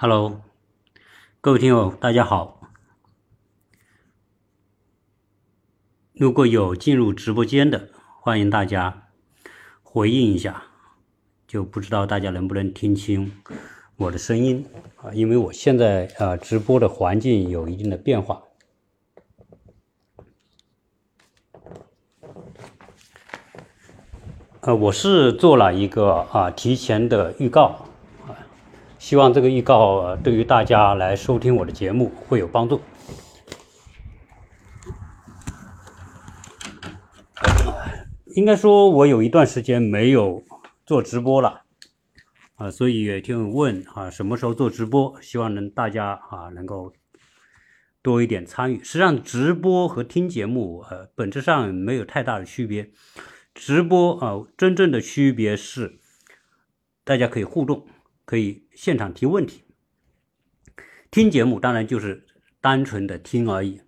[0.00, 0.42] Hello，
[1.40, 2.60] 各位听友，大家好。
[6.12, 7.88] 如果有进入直播间的，
[8.20, 9.08] 欢迎大家
[9.82, 10.62] 回应一下，
[11.48, 13.32] 就不知道大家能不能听清
[13.96, 14.64] 我的声音
[15.02, 15.12] 啊？
[15.12, 18.44] 因为我现在啊直播的环境有一定的变化。
[24.60, 27.87] 呃，我是做了一个啊提前的预告。
[28.98, 32.80] 希望这个预告对于大家来收听我的节目会有帮助。
[38.36, 40.44] 应该说，我有一段时间没有
[40.84, 41.62] 做直播了
[42.56, 45.20] 啊，所以也听问啊，什么时候做直播？
[45.22, 46.92] 希望能大家啊能够
[48.02, 48.78] 多一点参与。
[48.84, 52.90] 实际上，直播和听节目呃本质上没有太大的区别。
[53.54, 55.98] 直播啊，真正的区别是
[57.04, 57.86] 大家可以互动。
[58.28, 59.62] 可以现场提问题，
[61.10, 62.26] 听节目当然就是
[62.60, 63.80] 单纯的听而已。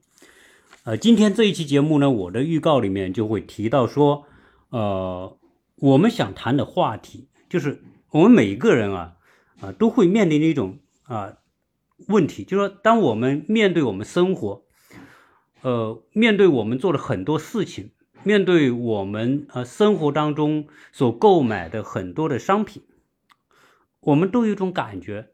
[0.84, 4.24] 呃，今天这一期节目呢，我的预告里面就会提到说，
[4.70, 5.38] 呃，
[5.76, 7.82] 我们想谈的话题就是
[8.12, 9.16] 我们每一个人啊
[9.60, 11.36] 啊都会面临的一种啊
[12.08, 14.64] 问题，就是说，当我们面对我们生活，
[15.60, 17.90] 呃，面对我们做的很多事情，
[18.24, 22.84] 面对我们呃生活当中所购买的很多的商品。
[24.00, 25.28] 我们都有一种感觉，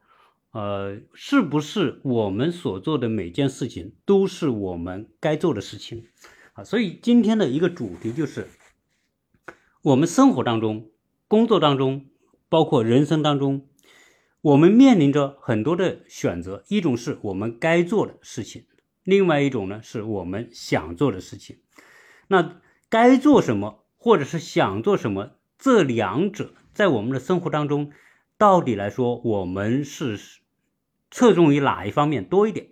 [0.51, 6.09] 呃，是不是我们所做的每件事情都是我们该做的事情
[6.55, 6.65] 啊？
[6.65, 8.49] 所以今天的一个主题就是，
[9.83, 10.91] 我们生活当中、
[11.29, 12.07] 工作当中，
[12.49, 13.69] 包括人生当中，
[14.41, 16.65] 我们面临着很多的选择。
[16.67, 18.65] 一种是我们该做的事情，
[19.05, 21.59] 另外一种呢是我们想做的事情。
[22.27, 27.93] 那该做什么，或者是想做什么，这两者在我们的生活当中。
[28.39, 30.19] 到底来说，我们是
[31.11, 32.69] 侧重于哪一方面多一点？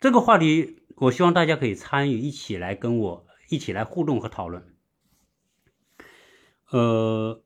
[0.00, 4.74] 这个话题，我希望大家可以参与，一起来跟我一起来互动和讨论。
[6.70, 7.44] 呃，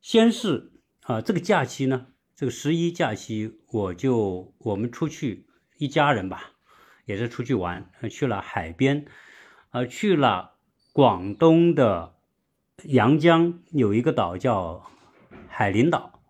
[0.00, 0.70] 先是
[1.02, 2.06] 啊，这个假期呢，
[2.36, 6.52] 这个十一假期，我就我们出去一家人吧，
[7.06, 9.04] 也是出去玩，去了海边，
[9.70, 10.54] 呃，去了
[10.92, 12.14] 广东的
[12.84, 14.88] 阳江，有一个岛叫。
[15.60, 16.22] 海陵岛，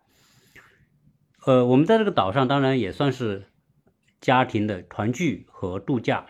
[1.46, 3.46] 呃，我们在这个岛上当然也算是
[4.20, 6.26] 家庭的团聚和度假。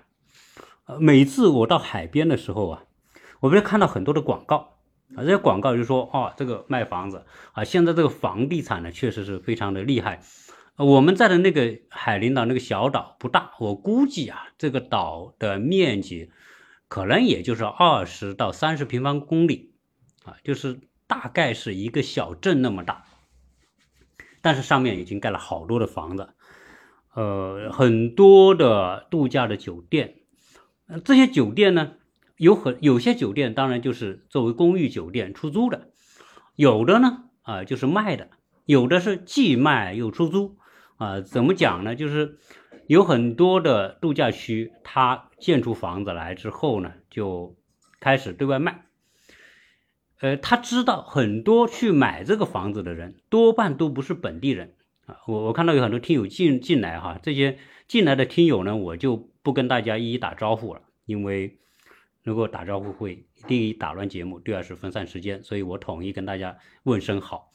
[0.85, 2.85] 呃，每次我到海边的时候啊，
[3.41, 4.77] 我不是看到很多的广告
[5.17, 10.21] 啊，这些广告就说哦，这个卖房子啊，现在这个房地产呢确实是非常的厉害。
[10.77, 16.31] 我们在的那个海陵岛那个小岛不大，我估计啊，这个岛的面积
[16.87, 19.73] 可能也就是二十到三十平方公里
[20.23, 20.81] 啊，就是。
[21.11, 23.03] 大概是一个小镇那么大，
[24.41, 26.29] 但是上面已经盖了好多的房子，
[27.15, 30.21] 呃，很多的度假的酒店。
[31.05, 31.95] 这些酒店呢，
[32.37, 35.89] 有很有些酒店当然就是作为公寓酒店出租的，
[36.55, 38.31] 有的呢啊就是卖的，
[38.65, 40.59] 有的是既卖又出租
[40.97, 41.21] 啊。
[41.21, 41.97] 怎么讲呢？
[41.97, 42.39] 就是
[42.87, 47.57] 有很多的度假区，它建出房子来之后呢，就
[47.99, 48.87] 开始对外卖。
[50.21, 54.75] 呃，他知道很多去买这个房子的人多半都不是本地人
[55.07, 55.17] 啊。
[55.27, 57.59] 我我看到有很多听友进进来哈，这些
[57.89, 61.59] 进来的听友呢，我就不跟大家一一打招呼了，因为
[62.23, 67.51] 如果打招呼会第一打乱节目，第二是分散时间，所以我统一跟大家问声好。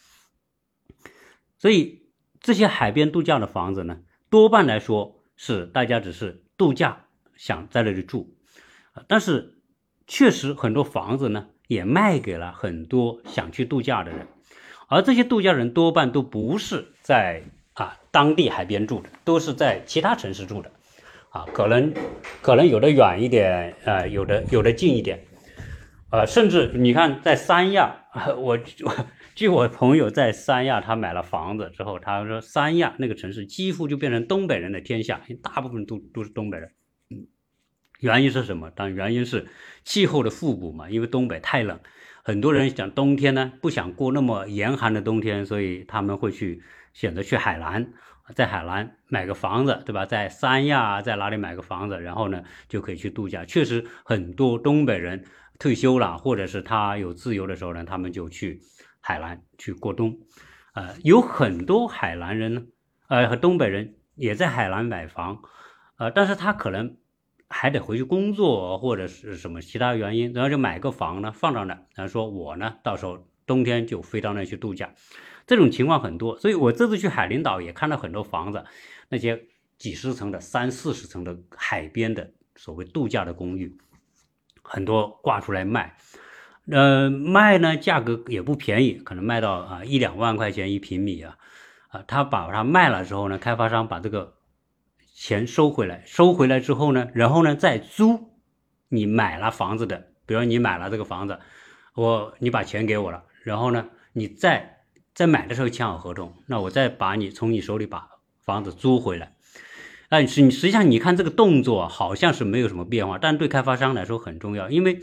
[1.59, 2.01] 所以
[2.39, 4.01] 这些海边度假的房子呢，
[4.31, 7.05] 多半来说是大家只是度假
[7.35, 8.35] 想在那里住
[9.07, 9.59] 但是
[10.07, 11.49] 确实很多房子呢。
[11.67, 14.27] 也卖给了很多想去度假的人，
[14.87, 17.43] 而这些度假人多半都不是在
[17.73, 20.71] 啊当地海边住的，都是在其他城市住的，
[21.29, 21.93] 啊，可能
[22.41, 25.25] 可能有的远一点，呃，有的有的近一点，
[26.11, 28.05] 呃，甚至你看在三亚，
[28.37, 28.57] 我
[29.35, 36.69] 据我朋友在三亚，他买了房子之后，他说三亚那个城市几乎就变成东北人的天下，大部分都都是东北人。
[37.99, 38.69] 原因是什么？
[38.71, 39.47] 当然，原因是
[39.83, 40.89] 气候的互补嘛。
[40.89, 41.79] 因为东北太冷，
[42.23, 46.61] 很多人讲冬天呢，不想过那么严寒的冬天，所以他们会去
[46.93, 47.93] 选择去海南，
[48.35, 50.05] 在海南买个房子，对吧？
[50.05, 53.45] 在三亚在哪里买个房子，然后呢就可以去度假。
[53.45, 55.23] 确实，很多东北人
[55.57, 58.61] 退休了，或者是他有自由的时候呢，他们就去
[58.99, 60.19] 海南去过冬。
[60.73, 62.63] 呃，有很多海南人呢，
[63.07, 65.41] 呃，和东北人也在海南买房，
[65.97, 66.97] 呃，但是他可能。
[67.47, 74.93] 还得回去工作或者是什么其他原因，然后就买个房呢，放到那，然后说我呢，到时候冬天就飞到那去度假。
[75.47, 76.37] 这种情况很多。
[76.39, 78.65] 所以我这次去海陵岛也看到很多房子，
[79.09, 79.43] 那些
[79.77, 83.77] 几十层的、三四十层的海边的所谓度假的公寓，
[84.63, 85.95] 很多挂出来卖。
[86.71, 91.37] 呃，卖呢价格也不便宜，可能卖到啊一两万块钱一平米啊。
[91.89, 94.33] 啊，他把它卖了之后呢，开发商把这个
[95.15, 98.31] 钱收回来，收回来之后呢，然后呢再租
[98.89, 101.39] 你买了房子的，比如你买了这个房子，
[101.95, 104.81] 我你把钱给我了，然后呢你再
[105.13, 108.09] 在买的时候签好合同，那我再把你从你手里把
[108.43, 109.35] 房子租回来。
[110.09, 114.99] 哎，是你实际上你看这个动作好像是没有什么变化，但对开发商来说很重要，因为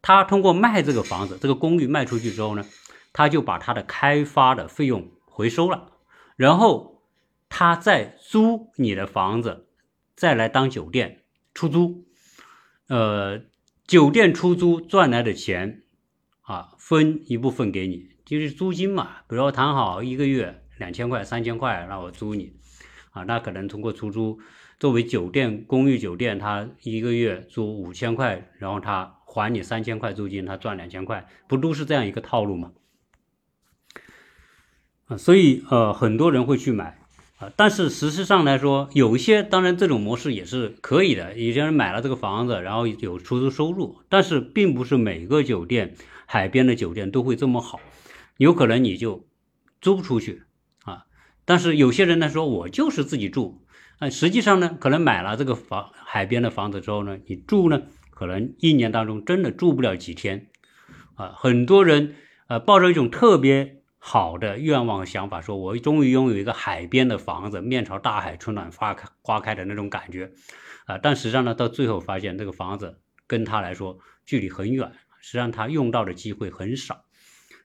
[0.00, 2.64] 他通过卖这个房子，这个公寓卖出去之后呢，
[3.12, 5.92] 他就把他的开发的费用回收了。
[6.36, 6.89] 然后
[7.50, 9.66] 他再租你的房子，
[10.16, 12.06] 再来当酒店出租，
[12.86, 13.42] 呃，
[13.86, 15.82] 酒店出租赚来的钱
[16.40, 19.18] 啊，分一部分给你，就是租金嘛。
[19.28, 22.54] 比如说谈好一个月两千块、三千块，让我租你，
[23.10, 24.40] 啊，那可能通过出租
[24.78, 32.72] 作为酒店公寓酒店，他一个月租五千块，然后他还你三千块租金，他赚两千块，不都是这样一个套路吗？
[35.06, 36.99] 啊，所以呃，很多人会去买
[37.40, 41.38] 啊，但是事实上来说，有一些当然这种模式也是可以的。
[41.38, 45.94] 有些人买了这个房子，然后有出租收入，但是并不是每个酒店
[46.26, 47.80] 海边的酒店都会这么好，
[48.36, 49.26] 有可能你就
[49.80, 50.42] 租不出去
[50.84, 51.06] 啊。
[51.46, 53.62] 但是有些人呢说，我就是自己住
[54.00, 60.48] 啊，实际上呢，可能买了这个房海边的房子之后呢，你住呢，可能一年当中真的住不了几天
[61.14, 61.32] 啊。
[61.34, 62.16] 很多人
[62.48, 63.79] 呃抱着一种特别。
[64.02, 70.32] 好的愿望想法，说我终于拥有一个海边的房子，面朝大海，春暖花开花开的那种感觉，
[70.86, 70.96] 啊！
[70.96, 77.04] 但实际上呢，到最后发现这个房子跟他来说距离很远，实际上他用到的机会很少，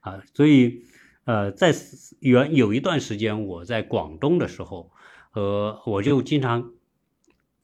[0.01, 0.21] 啊！
[0.33, 0.83] 所以，
[1.23, 1.73] 呃，在
[2.19, 4.91] 原有一段时间我在广东的时候，
[5.33, 6.73] 呃，我就经常，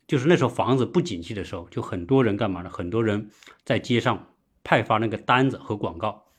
[0.07, 2.69] 就是那时候房子不景气的时候，就很多人干嘛呢？
[2.69, 3.29] 很多人
[3.65, 4.29] 在街上
[4.63, 6.30] 派发那个单子和广告。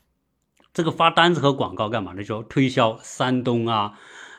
[0.73, 2.23] 这个发单子和广告干嘛呢？
[2.23, 3.93] 就推销山东啊，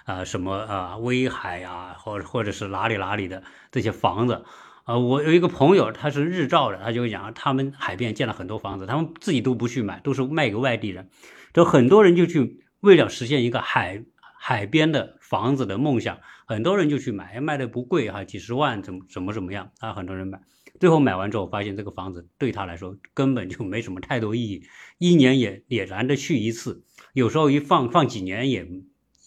[0.04, 4.44] 啊什么啊威海啊，或或者是哪里哪里的这些房子
[4.82, 4.98] 啊。
[4.98, 11.08] 我有一个朋友，他是日照的，他就讲他们海边建了很多房子，他们自己都不去买，都是卖给外地人。
[11.52, 14.02] 就很多人就去为了实现一个海
[14.36, 20.40] 海边的房子的梦想，很多人就去买，卖的不贵哈，几十万怎么怎么怎么样啊，很多人买。
[20.80, 24.66] 最后买完之后，发现这个房子对他来说根本就没什么太多意义，
[24.98, 26.82] 一年也也难得去一次，
[27.12, 28.68] 有时候一放放几年也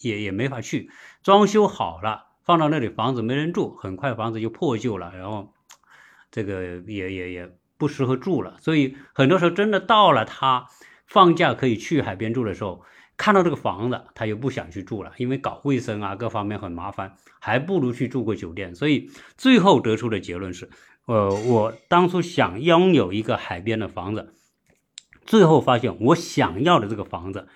[0.02, 0.90] 也也没法去。
[1.24, 5.54] 装修好了放到那里，房子没人住，很快房子就破旧了，然后
[6.32, 8.58] 这个也也也不适合住了。
[8.60, 10.68] 所以很多时候真的到了他
[11.06, 12.84] 放假可以去海边住的时候，
[13.16, 18.76] 看到这个房子他又不想去住了，因为搞卫生啊各方面很麻烦，还不如去住个酒店。
[18.76, 20.70] 所以最后得出的结论是。
[21.08, 24.34] 呃，我当初想拥有一个海边的房子，
[25.26, 27.48] 最后发现我想要的这个房子，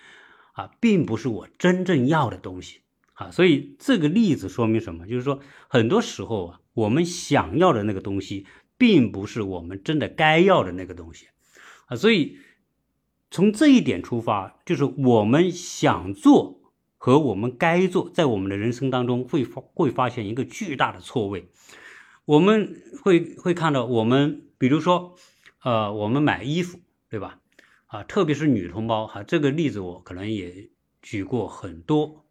[0.53, 2.79] 啊，并不是我真正要的东西
[3.11, 3.29] 啊。
[3.29, 5.05] 所以这个例子说明什么？
[5.05, 11.27] 就是说，很多时候啊，我们想要的那个东西，并不是我们真的该要的那个东西
[11.87, 11.97] 啊。
[11.97, 12.37] 所以
[13.29, 16.61] 从这一点出发，就是我们想做
[16.97, 21.49] 和我们该做，在我们的人生当中会发会发现一个巨大的错位。
[22.25, 25.15] 我们会会看到，我们比如说，
[25.63, 27.39] 呃，我们买衣服，对吧？
[27.87, 30.69] 啊，特别是女同胞哈，这个例子我可能也
[31.01, 32.25] 举过很多，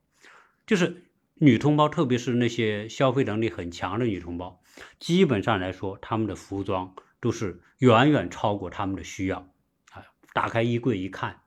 [0.65, 1.03] 就是
[1.35, 4.63] 女同胞，特别是那些消费能力很强的女同胞，
[5.01, 9.49] 基本上来说，她们的服装都是远远超过她们的需要
[9.91, 10.07] 啊。
[10.33, 11.41] 打开衣柜一看，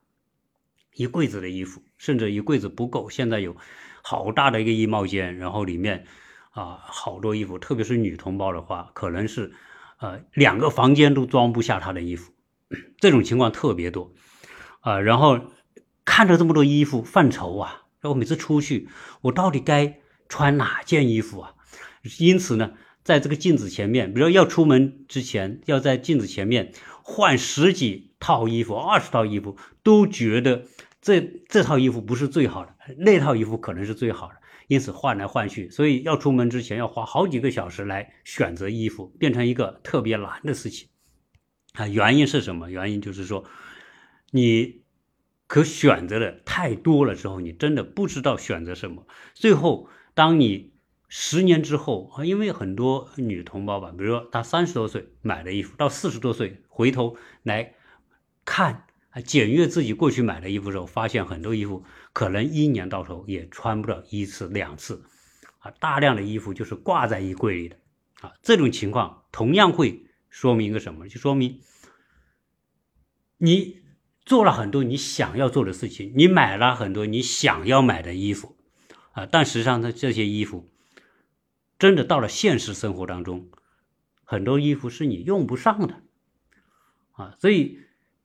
[0.94, 3.56] 一柜子的衣服，甚至一柜子不够，现在有
[4.02, 6.06] 好大的一个衣帽间，然后里面。
[6.54, 9.52] 啊，好多衣服，特别是女同胞的话，可能是，
[9.98, 12.32] 呃，两个房间都装不下她的衣服，
[12.98, 14.12] 这种情况特别多，
[14.80, 15.40] 啊，然后
[16.04, 18.88] 看着这么多衣服犯愁啊，我每次出去，
[19.22, 21.54] 我到底该穿哪件衣服啊？
[22.20, 30.66] 因此呢，在这个镜子前面，比如说要出门之前，要在镜子前面换十几套衣服、二十套衣服，都觉得
[31.02, 34.34] 这这套衣服不是最好的，那套衣服可能是最好的。
[34.66, 40.88] 因此换来换去，所以要出门之前要花好几个小时来选择衣服，变成一个特别难的事情
[41.74, 41.86] 啊！
[41.86, 42.70] 原因是什么？
[42.70, 43.44] 原因就是说，
[44.30, 44.82] 你
[45.46, 49.06] 可选择的太多了之后，你真的不知道选择什么。
[49.34, 50.72] 最后，当你
[51.08, 57.74] 十年之后啊，因为很多女同胞吧，比如说她三十多岁买的衣服，到四十多岁回头来
[58.44, 65.04] 看啊，检阅自己过去买的衣服的时候，发现很多衣服可能一年到头也穿不了一次两次，
[65.58, 67.78] 啊，大量的衣服就是挂在衣柜里的，
[68.22, 71.08] 啊，这种情况同样会说明一个什么？
[71.08, 71.60] 就说明
[73.38, 73.82] 你
[74.24, 78.56] 做了很多你想要做的事情，你买了很多你想要买的衣服，
[79.12, 80.72] 啊，但实际上呢，这些衣服
[81.78, 83.48] 真的到了现实生活当中，
[84.24, 86.02] 很多衣服是你用不上的，
[87.12, 87.78] 啊，所以。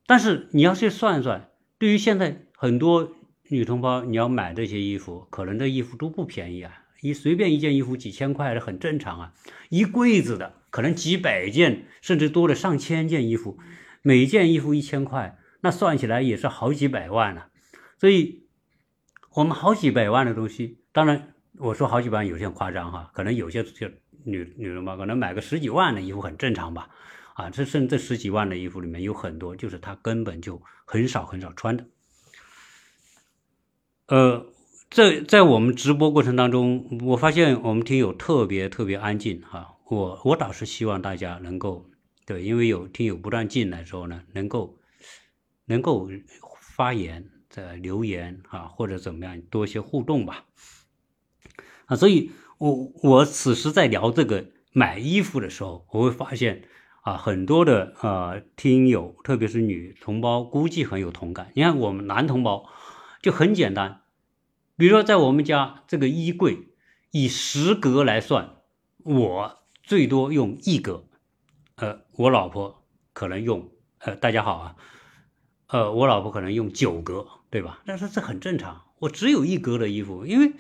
[0.10, 3.12] 但是你要去算一算，对于现在很多
[3.50, 6.74] 女同胞，你要买这些衣服，可能这衣服都不便宜啊，
[7.04, 9.34] 一随便一件衣服几千块的很正常啊，
[9.70, 13.60] 一柜子的可能几百件，甚至多了上千件衣服，
[14.02, 17.50] 每件衣服一千块，那算起来也是好几百万了。
[18.00, 18.48] 所以，
[19.36, 23.64] 我们好几百万的东西，当然我说好几百万有些夸张哈，可能有些
[24.24, 26.90] 女女人嘛，可能买个十几万的衣服很正常吧。
[27.40, 31.86] 啊，这甚至十几万的衣服里面有很多，就是他根本就很少很少穿的。
[34.08, 34.46] 呃，
[34.92, 39.78] 在在我们直播过程当中，我发现我们听友特别特别安静哈。
[39.86, 41.90] 我我倒是希望大家能够
[42.26, 44.78] 对，因为有听友不断进来之后呢，能够
[45.64, 46.10] 能够
[46.60, 50.44] 发言在留言啊，或者怎么样多一些互动吧。
[51.86, 56.64] 啊，所以我我此时在聊这个买衣服的时候，我会发现。
[57.10, 61.52] 啊，很多的呃听友，特别是女同胞，估计很有同感。
[61.56, 62.70] 你看我们男同胞
[63.20, 64.02] 就很简单，
[64.78, 66.68] 比如说在我们家这个衣柜
[67.10, 68.58] 以十格来算，
[69.00, 71.08] 我最多用一格，
[71.78, 74.76] 呃，我老婆可能用呃，大家好啊，
[75.66, 77.82] 呃，我老婆可能用九格，对吧？
[77.88, 80.54] 但是这很正常，我只有一格的衣服，因为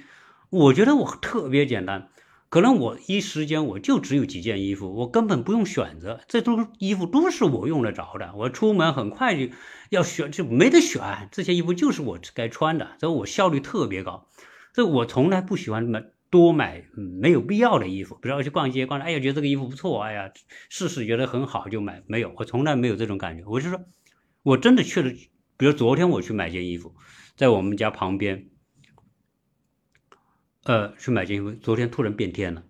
[0.49, 2.09] 我觉得我特别简单。
[2.49, 8.33] 可能我一时间我就只有几件衣服，我根本不用选择，这都衣服都是我用得着的。
[8.35, 9.53] 我出门很快就
[9.91, 14.27] 要选，就没得选，这些衣服就是我该穿的，所以我效率特别高。
[14.73, 20.31] 所以我从来不喜欢买多买没有必要的衣服，比如说去逛街逛，哎呀觉得这个衣服不错，哎呀
[20.69, 23.43] 试试觉得很好就买，没有，我从来没有这种感觉。
[23.45, 23.79] 我就说，
[24.41, 25.11] 我真的去了，
[25.55, 26.95] 比如昨天我去买件衣服，
[27.35, 28.47] 在我们家旁边。
[30.69, 32.63] 呃，去买件衣服，昨天突然变天了。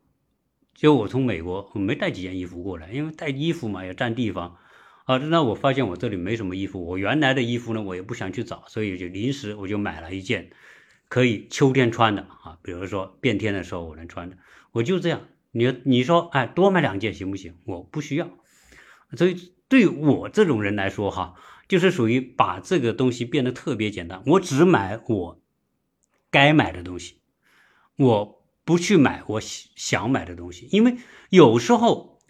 [0.74, 4.56] 就我从美国，我没带几件衣服过来，因为带衣服嘛要占地方
[5.04, 5.18] 啊。
[5.18, 10.52] 那我发现我这里没什么衣服，我原来的衣服呢，我也不想去找，所以就临时我就买了一件
[11.10, 14.38] 可以秋天穿的啊，比如说变天的时候我能穿的。
[14.72, 17.56] 我就这样，你你说，哎，多买两件行不行？
[17.66, 18.30] 我不需要。
[19.18, 21.36] 所以对我这种人来说，哈，
[21.68, 25.42] 就是属于把这个东西变得特别简单，我只买我
[26.32, 27.19] 该买的东西。
[28.00, 30.98] 我不去买我想买的东西，因为
[31.30, 32.22] 有时候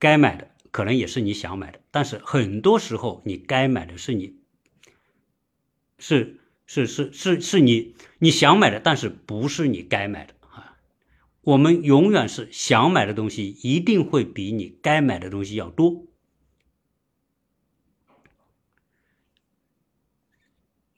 [0.00, 4.40] 该买的可能也是你想买的，但是很多时候你该买的是你，
[5.96, 10.76] 是是是是是你你想买的，但是不是你该买的啊。
[11.42, 16.04] 我们永远是想买的东西一定会比你该买的东西要多，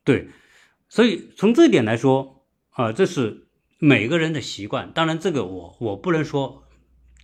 [0.03, 0.31] 对，
[0.89, 3.43] 所以从这点来说啊，这是。
[3.79, 6.65] 每个人的习惯，当然这个我我不能说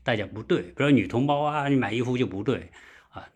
[0.02, 2.70] 大家不对，比如女同胞啊，你买衣服就不对
[3.08, 3.26] 啊。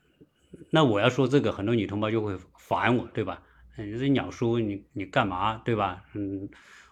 [0.70, 3.42] 那我要说这个，很多女同胞就会烦我，对吧？
[3.78, 6.02] 你这鸟叔，你你干嘛，对吧？
[6.12, 6.50] 嗯，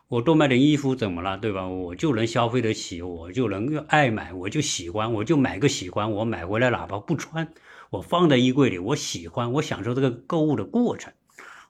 [0.09, 1.69] 我多买点衣服怎么了，对吧？
[1.69, 7.53] 我就能消费得起，我就能爱买，我就喜欢，我就买个喜欢，我买回来哪怕不穿，
[7.91, 11.13] 我放在衣柜里，我喜欢，我享受这个购物的过程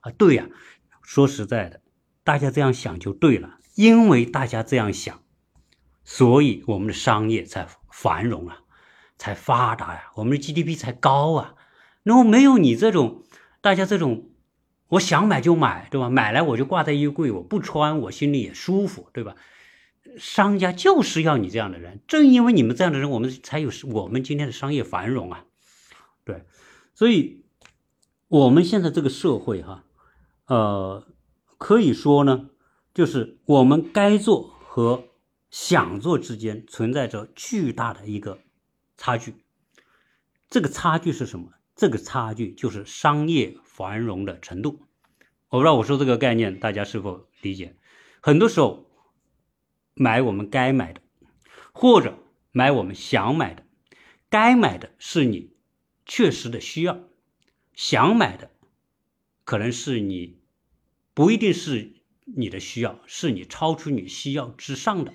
[0.01, 0.13] 啊。
[0.13, 0.49] 对呀，
[1.03, 1.81] 说实在的，
[2.23, 3.59] 大家这样想就对了。
[3.75, 5.21] 因为大家这样想，
[6.05, 8.61] 所以我们的商业才繁荣啊，
[9.17, 11.55] 才发达呀，我们的 GDP 才高啊。
[12.03, 13.25] 如果没有你这种，
[13.61, 14.31] 大家这种，
[14.89, 16.09] 我想买就买，对吧？
[16.09, 19.35] 买来我就挂在衣柜，我不穿，我心里也舒服，对吧？
[20.19, 25.47] 商家就是要你这样的人，正因为你们这样的人，我们才有我们今天的商业繁荣啊。
[26.25, 26.45] 对，
[26.95, 27.45] 所以
[28.29, 29.85] 我们现在这个社会哈，
[30.47, 31.07] 呃，
[31.59, 32.51] 可以说呢。
[32.95, 35.09] 就是我们该做和
[35.51, 38.39] 想做之间存在着巨大的一个
[38.97, 39.35] 差距，
[40.49, 41.53] 这个差距是什么？
[41.75, 44.81] 这个差距就是商业繁荣的程度。
[45.49, 47.77] 我不知道我说这个概念大家是否理解？
[48.21, 48.89] 很多时候
[49.95, 51.01] 买我们该买的，
[51.73, 52.17] 或者
[52.53, 53.65] 买我们想买的，
[54.31, 55.53] 该买的是你
[56.07, 57.01] 确实的需要，
[57.73, 58.53] 想买的
[59.45, 60.39] 可能是你
[61.13, 61.93] 不一定是。
[62.25, 65.13] 你的需要是你超出你需要之上的，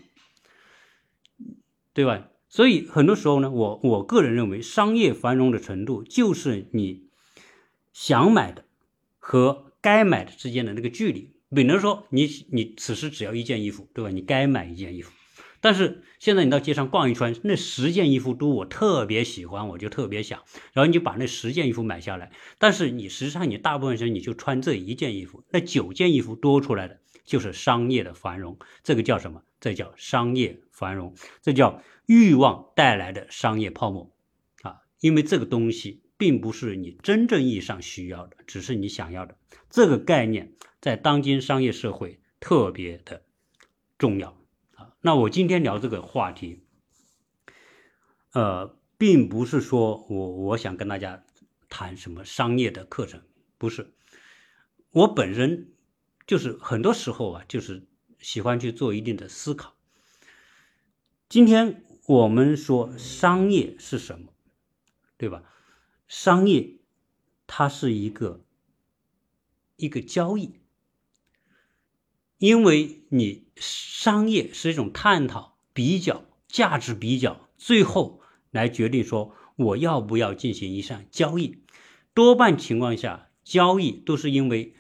[1.94, 2.30] 对吧？
[2.48, 7.10] 所以很多时候呢，我我个人认为，商业繁荣的程度就是你
[7.94, 8.66] 想买的
[9.18, 11.36] 和该买的之间的那个距离。
[11.50, 14.10] 比如说，你你此时只要一件衣服，对吧？
[14.10, 15.12] 你该买一件衣服。
[15.62, 22.32] 但是现在你到街上逛一圈，那十件衣服都我特别喜欢，我就特别想，然后你就把那十件衣服买下来。
[22.58, 29.44] 但是你实际上你大部分时间你就穿这一件衣服，那九件衣服多出来的就是商业的繁荣，这个叫什么？
[29.60, 34.10] 这叫商业繁荣，这叫欲望带来的商业泡沫
[34.62, 34.78] 啊！
[35.02, 39.36] 因为这个东西并不是你真正意义上需要的，只是你想要的。
[39.70, 43.24] 这个概念在当今商业社会特别的
[43.98, 44.39] 重要。
[45.02, 46.66] 那我今天聊这个话题，
[48.34, 51.24] 呃，并不是说我我想跟大家
[51.70, 53.22] 谈什么商业的课程，
[53.58, 53.94] 不是。
[54.92, 55.72] 我本人
[56.28, 57.88] 就是很多时候啊，就是
[58.20, 59.74] 喜欢去做一定的思考。
[61.30, 64.34] 今天我们说商业是什么，
[65.16, 65.44] 对吧？
[66.10, 66.80] 商业
[67.48, 68.44] 它是一个
[69.78, 70.59] 一个交易。
[72.40, 81.60] 因为你商业是一种探讨、比较、价值比较，最后来决定说我要不要进行一项交易。
[82.14, 84.74] 多半情况下，交易都是因为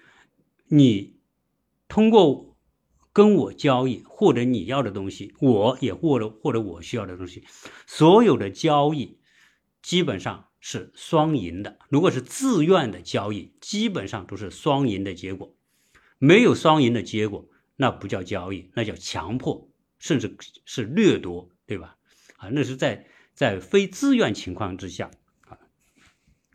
[0.69, 1.17] 你
[1.89, 2.57] 通过
[3.11, 7.43] 跟我交易获得你要的东西，我也获得获得我需要的东西。
[7.85, 9.19] 所有的交易
[9.81, 11.77] 基本上是双赢的。
[11.89, 15.53] 如果是自愿的交易，基本上都是双赢的结果。
[16.19, 21.97] 没有双赢的结果，那不叫交易，那叫强迫，甚至是掠夺，对吧？
[22.37, 25.09] 啊，那是在在非自愿情况之下
[25.47, 25.57] 啊。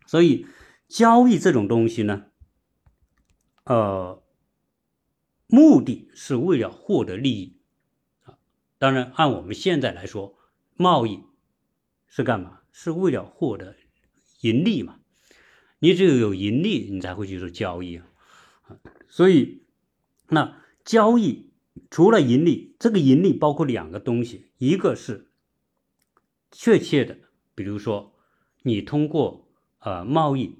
[0.05, 0.45] 所以
[0.87, 2.27] 交易这种东西呢，
[3.65, 4.23] 呃，
[5.47, 7.59] 目的是为了获得利益
[8.21, 8.37] 啊。
[8.77, 10.37] 当然，按我们现在来说，
[10.75, 11.23] 贸易
[12.07, 12.61] 是干嘛？
[12.71, 13.75] 是为了获得
[14.41, 14.99] 盈利嘛？
[15.79, 18.05] 你只有有盈利，你才会去做交易啊。
[19.15, 19.61] 所以，
[20.27, 21.53] 那交易
[21.89, 25.29] 除了盈利，这个盈利包括两个东西，一个是
[26.51, 27.17] 确切的，
[27.55, 28.13] 比如说
[28.63, 29.47] 你通过
[29.79, 30.59] 呃贸易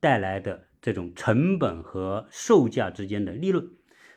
[0.00, 3.66] 带来的这种成本和售价之间的利润；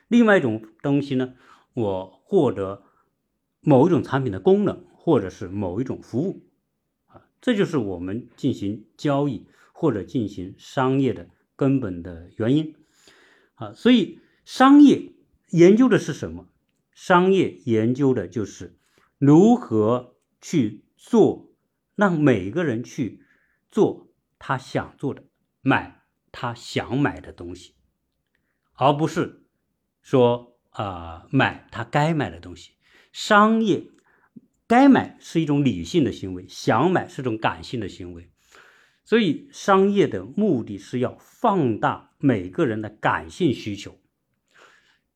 [0.08, 1.34] 另外一种东西呢，
[1.74, 2.82] 我获得
[3.60, 6.48] 某一种产品的功能，或者是某一种服务
[7.06, 12.74] 啊，这就是我们进行交易或者进行商业的根本的原因。
[13.62, 15.12] 啊，所以商业
[15.50, 16.48] 研究的是什么？
[16.92, 18.76] 商业研究的就是
[19.18, 21.54] 如何去做，
[21.94, 23.24] 让每个人去
[23.70, 25.22] 做他想做的，
[25.60, 27.74] 买他想买的东西，
[28.74, 29.44] 而不是
[30.00, 32.72] 说啊买他该买的东西。
[33.12, 33.90] 商业
[34.66, 38.28] 该买是一种理性的行为，想买是种感性的行为。
[39.04, 43.98] 所以，商业的目的是要放大每个人的感性需求，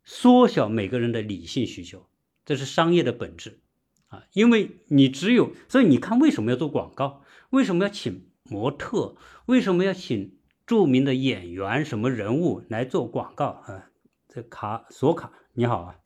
[0.04, 2.08] 缩小每个人的理性需求，
[2.44, 3.60] 这是商业的本质
[4.08, 4.24] 啊！
[4.32, 7.22] 因为你只有，所以你看，为什么要做广告？
[7.50, 9.16] 为什么要请模特？
[9.46, 13.92] 为什么要请著名的演员、什么人物来做广告啊？
[14.28, 16.00] 这卡索卡，你好啊！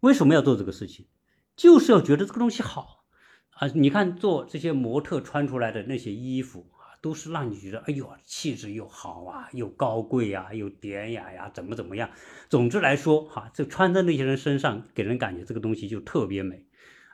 [0.00, 1.06] 为什么要做这个事情？
[1.54, 3.04] 就是要觉得这个东西好。
[3.50, 6.69] 啊，你看做这些模特穿出来的那些衣服，
[7.00, 12.10] 都是让你觉得，哎呦，气质又好啊，又高贵呀，又典雅呀，怎么怎么样？
[12.48, 16.66] 总之来说，哈，这穿在那些人身上，给人感觉这个东西就特别美。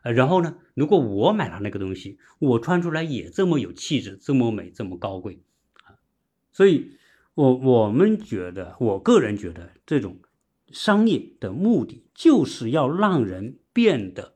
[0.03, 5.43] 呃，然后呢，如果我买了那个东西，我穿出来也这么有气质，这么美，这么高贵
[5.85, 5.99] 啊。
[6.53, 6.93] 所以，
[7.35, 10.19] 我我们觉得，我个人觉得，这种
[10.73, 14.35] 商业的目的就是要让人变得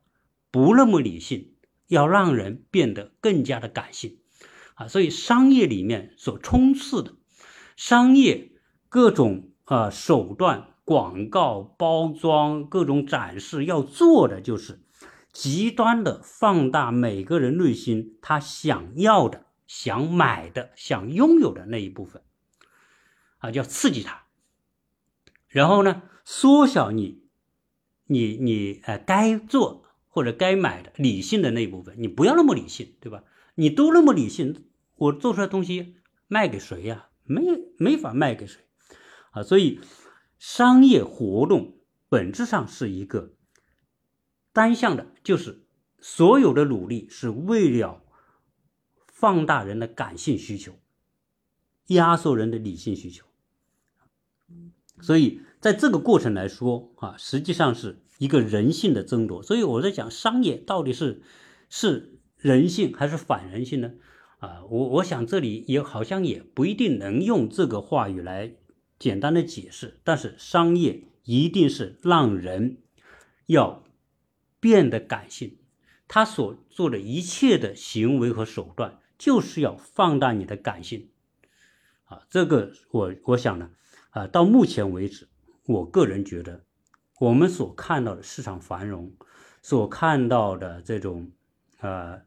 [0.51, 1.49] 不那么理性。
[1.91, 4.19] 要让人变得更加的感性，
[4.81, 7.13] 啊，所以商业里面所充斥的
[7.77, 8.53] 商业
[8.89, 14.81] 各种啊手段、广告、包装、各种展示，要做的就是
[15.35, 22.23] 极端的放大每个人内心他想要的、想买的、想拥有的那一部分，
[23.37, 24.23] 啊，叫刺激他，
[25.49, 27.25] 然后呢，缩小你、
[28.07, 29.85] 你、你，呃，该做。
[30.13, 33.23] 或者该买的理性的那一部分，你不要那么理性，对吧？
[33.55, 34.65] 你都那么理性，
[35.01, 35.97] 我做出来东西
[36.29, 37.09] 卖给谁呀？
[37.25, 37.43] 没
[37.79, 38.61] 没法卖给谁
[39.31, 39.43] 啊！
[39.43, 39.81] 所以
[40.39, 43.35] 商业活动本质上是一个
[44.53, 45.65] 单向的，就是
[46.01, 48.05] 所有的努力是为了
[49.07, 50.79] 放大人的感性需求，
[51.87, 53.25] 压缩人的理性需求。
[55.01, 58.05] 所以在这个过程来说啊，实际上是。
[58.21, 61.23] 一个人性的争夺，所以我在讲商业到底是
[61.71, 63.95] 是人性还是反人性呢？
[64.41, 68.55] 啊，我我想这里也好像也不一定能用这个话语来
[68.99, 72.79] 简单的解释，但是商业一定是让人
[73.45, 73.85] 要
[74.59, 75.59] 变得感性，
[76.09, 81.11] 他所做的一切的行为和手段就是要放大你的感性，
[82.05, 83.71] 啊，这个我我想呢，
[84.09, 85.29] 啊，到目前为止，
[85.67, 86.65] 我个人觉得
[87.19, 89.13] 我们所看到的市场繁荣，
[89.61, 91.31] 所看到的这种，
[91.81, 92.23] 呃。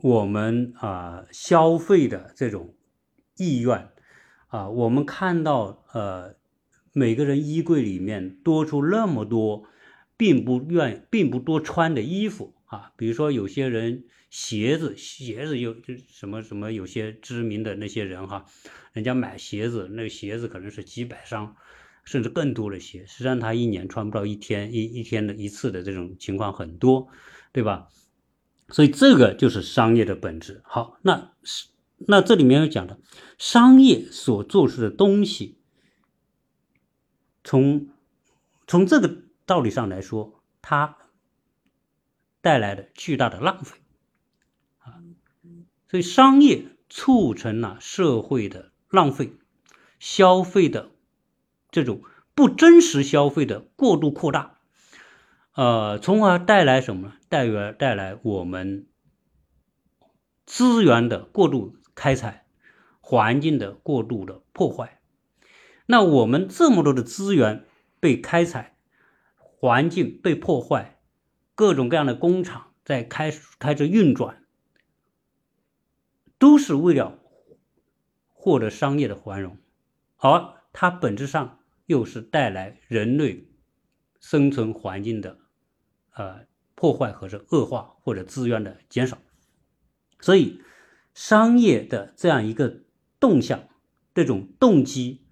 [0.00, 2.76] 我们啊，消费的这种
[3.36, 3.88] 意愿
[4.46, 6.36] 啊，我们看到呃，
[6.92, 9.64] 每个人衣柜里面多出那么多，
[10.16, 12.92] 并不愿并不多穿的衣服啊。
[12.96, 18.46] 比如说有些人鞋子，鞋子有就什么什么，有些知名的那些人哈，
[18.92, 21.56] 人家买鞋子，那鞋子可能是几百双，
[22.04, 27.08] 甚至更多的鞋，实际上他一年穿不到一天一一天的一次的这种情况很多，
[27.50, 27.88] 对吧？
[28.68, 30.62] 所以这个就是商业的本质。
[30.64, 32.98] 好，那是那这里面有讲的，
[33.38, 35.58] 商业所做出的东西，
[37.42, 37.88] 从
[38.66, 40.96] 从这个道理上来说，它
[42.40, 43.78] 带来的巨大的浪费
[44.78, 45.02] 啊，
[45.90, 49.32] 所以商业促成了社会的浪费，
[49.98, 50.90] 消费的
[51.70, 52.02] 这种
[52.34, 54.57] 不真实消费的过度扩大。
[55.58, 57.14] 呃，从而带来什么呢？
[57.28, 58.86] 带来带来我们
[60.46, 62.46] 资源的过度开采，
[63.00, 65.00] 环境的过度的破坏。
[65.86, 67.64] 那我们这么多的资源
[67.98, 68.78] 被开采，
[69.36, 71.00] 环境被破坏，
[71.56, 74.44] 各种各样的工厂在开开着运转，
[76.38, 77.18] 都是为了
[78.28, 79.58] 获得商业的繁荣，
[80.18, 83.48] 而它本质上又是带来人类
[84.20, 85.36] 生存环境的。
[86.18, 89.18] 呃，破坏和是恶化或者资源的减少，
[90.18, 90.60] 所以
[91.14, 92.80] 商业的这样一个
[93.20, 93.68] 动向，
[94.16, 95.22] 这种动机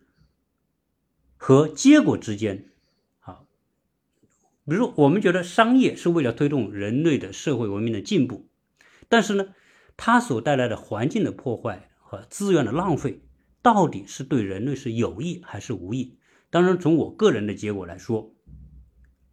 [1.37, 2.71] 和结果之间，
[3.19, 3.41] 啊，
[4.65, 8.49] 比如我们觉得商业是为了推动人类的社会文明的进步，
[9.09, 9.55] 但是呢，
[9.97, 13.25] 它所带来的环境的破坏和资源的浪费，
[13.61, 16.17] 到底是对人类是有益还是无益？
[16.49, 18.36] 当然，从我个人的结果来说。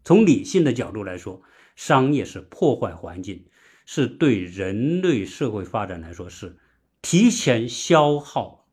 [0.04, 1.42] 从理性的角度来说，
[1.76, 3.46] 商业是破坏环境，
[3.86, 6.58] 是对人类社会发展来说是
[7.02, 8.68] 提前消耗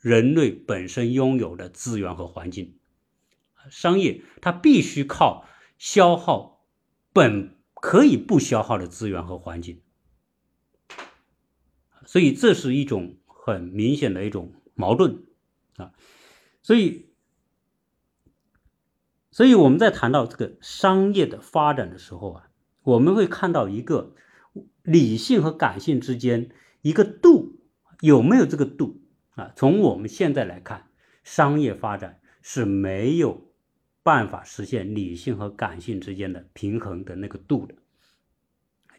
[0.00, 2.78] 人类本身拥有的资源和环境。
[3.68, 5.44] 商业它必须靠
[5.76, 6.64] 消耗
[7.12, 9.82] 本可以不消耗的资源和环境，
[12.04, 15.24] 所以这是一种很明显的一种矛盾
[15.76, 15.92] 啊，
[16.62, 17.05] 所以。
[19.36, 22.48] 所以我们在谈到这个商业的发展的时候啊，
[22.82, 24.14] 我们会看到一个
[24.82, 26.48] 理性和感性之间
[26.80, 27.60] 一个度
[28.00, 29.02] 有没有这个度
[29.34, 29.52] 啊？
[29.54, 30.88] 从我们现在来看，
[31.22, 33.52] 商业发展是没有
[34.02, 37.74] 办法实现理性和感性之间的平衡的那个度的。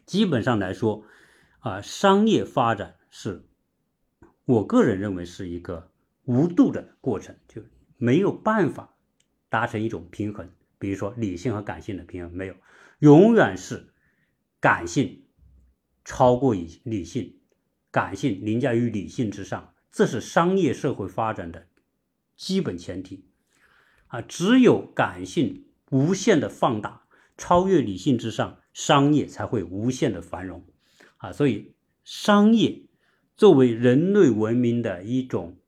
[0.06, 1.02] 基本上来说，
[1.58, 3.44] 啊，商业发展是
[4.44, 5.90] 我个人认为是一个
[6.26, 7.60] 无度的过程，就
[7.96, 8.94] 没有办法。
[9.48, 12.54] 达成一种平衡，比如说理性和感性的平衡没有，
[12.98, 13.94] 永远是
[14.60, 15.24] 感性
[16.04, 17.38] 超过于理性，
[17.90, 21.66] 感性凌驾于理性之上，这是商业社会发展的
[22.36, 23.24] 基本前提
[24.08, 24.20] 啊！
[24.20, 27.06] 只有感性无限的放大，
[27.36, 30.66] 超越理性之上，商业才会无限的繁荣
[31.16, 31.32] 啊！
[31.32, 32.82] 所以，商业
[33.36, 35.58] 作为人类文明的一种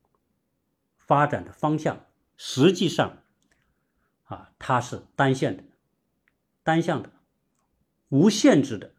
[0.98, 3.16] 发展的方向，实际上。
[4.30, 5.64] 啊，它是单线的、
[6.62, 7.10] 单向的、
[8.10, 8.94] 无限制的，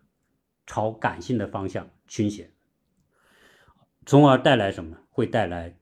[0.66, 2.52] 朝感性的方向倾斜，
[4.06, 4.98] 从而带来什么？
[5.10, 5.78] 会带来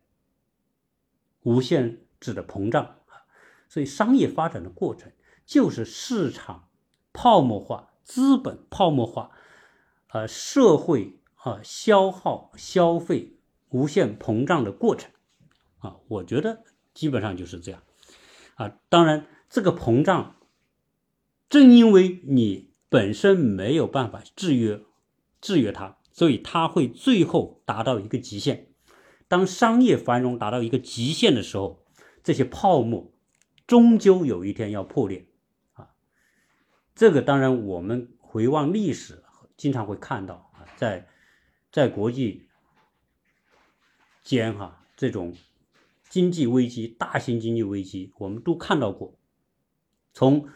[1.41, 3.25] 无限制的膨胀啊！
[3.67, 5.11] 所以，商业发展的过程
[5.47, 6.69] 就是市场
[7.11, 9.31] 泡沫化、资本泡沫化，
[10.09, 15.09] 呃，社会啊消耗、消费无限膨胀的过程
[15.79, 15.97] 啊！
[16.07, 17.81] 我觉得基本上就是这样
[18.53, 19.25] 啊，当然。
[19.49, 20.35] 这个膨胀，
[21.49, 24.81] 正因为你本身没有办法制约、
[25.41, 28.67] 制约它，所以它会最后达到一个极限。
[29.27, 31.83] 当商业繁荣达到一个极限的时候，
[32.23, 33.11] 这些泡沫
[33.65, 35.25] 终究有一天要破裂。
[35.73, 35.89] 啊，
[36.93, 39.23] 这个当然我们回望历史，
[39.57, 41.07] 经常会看到啊，在
[41.71, 42.47] 在国际
[44.23, 45.35] 间哈，这种
[46.07, 49.15] 经济危机、大型经济危机，我们都看到过。
[50.13, 50.47] 从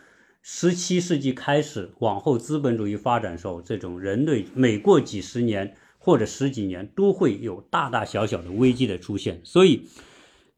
[0.42, 9.42] 十七世纪开始往后，资本主义发展的时候，这种人类每过几十年或者十几年都会有大大小小的危机的出现。
[9.46, 9.88] 所以，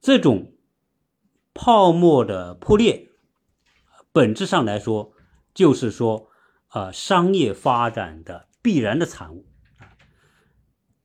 [0.02, 0.54] 这种
[1.54, 3.10] 泡沫的破裂，
[4.12, 5.14] 本质上来说
[5.54, 6.30] 就是说，
[6.70, 9.46] 呃，商业发展的必然的产物。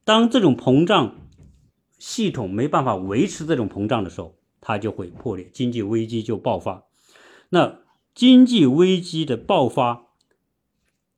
[0.05, 1.29] 当这种膨胀
[1.99, 6.87] 系统没办法维持这种膨胀的时候，它就会破裂，经济危机就爆发。
[7.51, 7.83] 那
[8.15, 10.09] 经济危机的爆发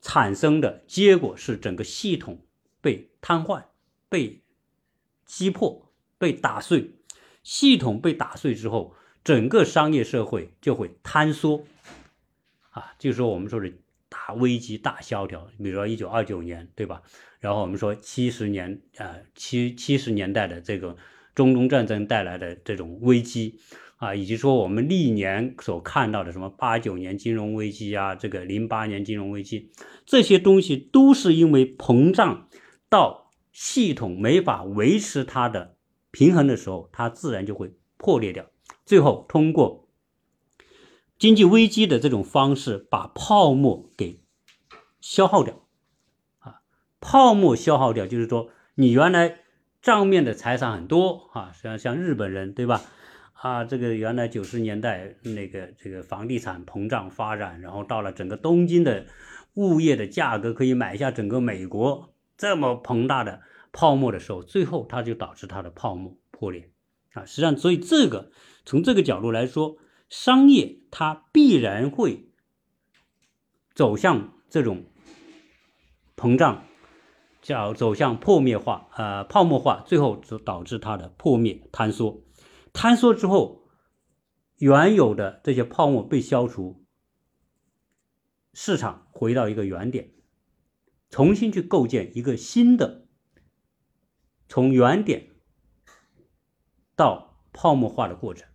[0.02, 2.44] 产生的结果是整个系统。
[2.84, 3.66] 被瘫痪、
[4.08, 4.42] 被
[5.24, 6.96] 击破、被打碎，
[7.44, 11.64] 系统被打碎之后，整个商业社会就会坍缩，
[12.70, 13.72] 啊，就是说我们说的
[14.08, 15.48] 大危机、大萧条。
[15.58, 17.00] 比如说一九二九年，对吧？
[17.38, 20.96] 然后我们说七十年啊，七七十年代的这个
[21.36, 23.60] 中东战争带来的这种危机。
[24.02, 29.70] 啊，以及说我们历年所看到的什么八九年金融危机啊，这个零八年金融危机，
[30.04, 32.48] 这些东西都是因为膨胀。
[32.88, 35.76] 到系统没法维持它的
[36.10, 38.50] 平衡的时候，它自然就会破裂掉。
[38.84, 39.88] 最后通过
[41.16, 44.20] 经济危机的这种方式，把泡沫给
[45.00, 45.64] 消耗掉。
[46.40, 46.62] 啊，
[47.00, 49.38] 泡沫消耗掉，就是说你原来
[49.80, 52.82] 账面的财产很多啊，像像日本人对吧？
[53.42, 59.04] 啊，这个原来九十年代那个这个房地产膨胀发展，然后到了整个东京的
[59.54, 62.14] 物业的价格可以买下整个美国。
[62.36, 66.70] 这么庞大的泡沫的时候，最后它就导致它的泡沫破裂
[67.14, 67.24] 啊！
[67.24, 68.30] 实际上，所以这个
[68.64, 69.76] 从这个角度来说，
[70.08, 72.28] 商业它必然会
[73.74, 74.84] 走向这种
[76.16, 76.62] 膨胀，
[77.40, 82.22] 叫走向破灭化，呃，泡沫化，最后就导致它的破灭坍缩。
[82.72, 83.68] 坍缩之后，
[84.56, 86.84] 原有的这些泡沫被消除，
[88.54, 90.12] 市场回到一个原点。
[91.10, 93.06] 重新去构建一个新的，
[94.48, 95.28] 从原点
[96.96, 98.48] 到泡沫化的过程。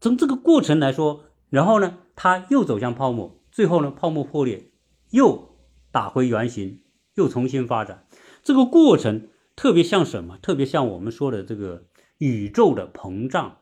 [0.00, 4.70] 从这个过程来说，然后呢，它又走向泡沫，最后呢，泡沫破裂，
[5.10, 5.58] 又
[5.90, 8.06] 打回原形，又重新发展。
[8.44, 10.38] 这个过程特别像什么？
[10.38, 13.58] 特别像我们说的这个宇宙的膨胀、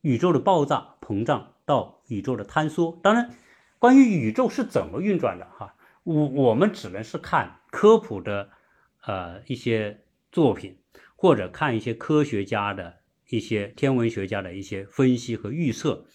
[0.00, 2.98] 宇宙的爆炸、膨胀到宇宙的坍缩。
[3.02, 3.34] 当然。
[3.78, 8.48] 关于宇宙是怎么运转的，哈，我我们只能是看科普的，
[9.02, 10.00] 呃，一些
[10.32, 10.78] 作品，
[11.14, 12.96] 或者看一些科学家的
[13.28, 16.06] 一些天文学家的一些分析和预测，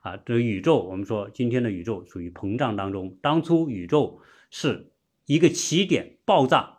[0.00, 4.90] 啊，这宇宙，我们说今天的宇宙属于膨胀当中，当初宇宙是
[5.26, 6.78] 一个起点爆炸，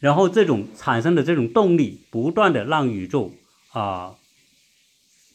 [0.00, 3.32] 然后这种产生的这种动力，不断的让宇宙
[3.70, 4.16] 啊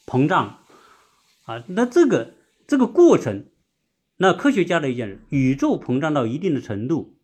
[0.06, 0.60] 膨胀，
[1.46, 2.36] 啊，那这个。
[2.68, 3.46] 这个过程，
[4.18, 7.16] 那科学家的意见是宇宙膨胀到一定的程度，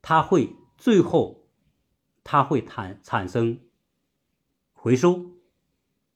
[0.00, 1.44] 它会最后，
[2.24, 3.60] 它会产产生
[4.72, 5.16] 回收，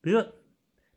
[0.01, 0.33] 比如说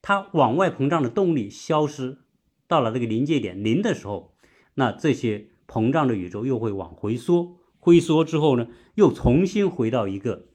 [0.01, 2.19] 它往外膨胀的动力消失，
[2.67, 4.33] 到了这个临界点零的时候，
[4.75, 10.45] 那这些膨胀的宇宙又会往回缩，回缩之后呢，又重新回到一个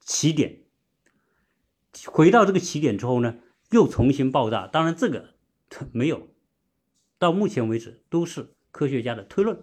[0.00, 0.62] 起点，
[2.06, 3.36] 回到这个起点之后呢？
[3.70, 5.30] 又重新爆炸，当然这个
[5.92, 6.28] 没有，
[7.18, 9.62] 到目前为止都是科学家的推论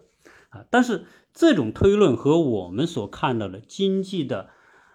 [0.50, 0.66] 啊。
[0.72, 4.50] 但是这种推论和我们所看到的经济的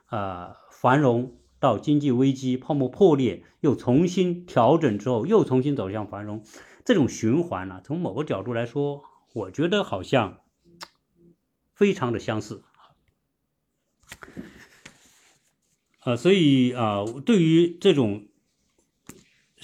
[0.07, 6.43] 啊繁荣到经济危机、泡沫破裂，又重新调整之后又重新走向繁荣，
[6.85, 10.41] 这种循环呢，从某个角度来说，我觉得好像
[11.75, 12.63] 非常的相似
[16.01, 16.17] 啊。
[16.17, 18.27] 所以啊，对于这种。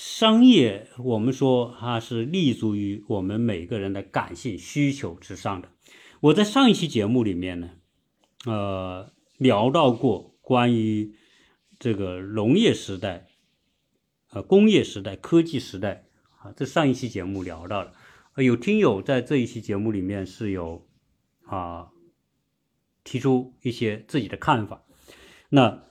[0.02, 5.68] 商业，我们说它是立足于我们每个人的感性需求之上的。
[6.20, 7.72] 我在上一期节目里面呢，
[8.46, 11.14] 呃，聊到过关于
[11.78, 13.26] 这个农业时代、
[14.30, 16.06] 呃工业时代、科技时代
[16.38, 17.92] 啊，这上一期节目聊到了。
[18.36, 20.88] 有听友在这一期节目里面是有
[21.44, 21.90] 啊
[23.10, 24.84] 提出一些自己的看法。
[25.48, 25.82] 那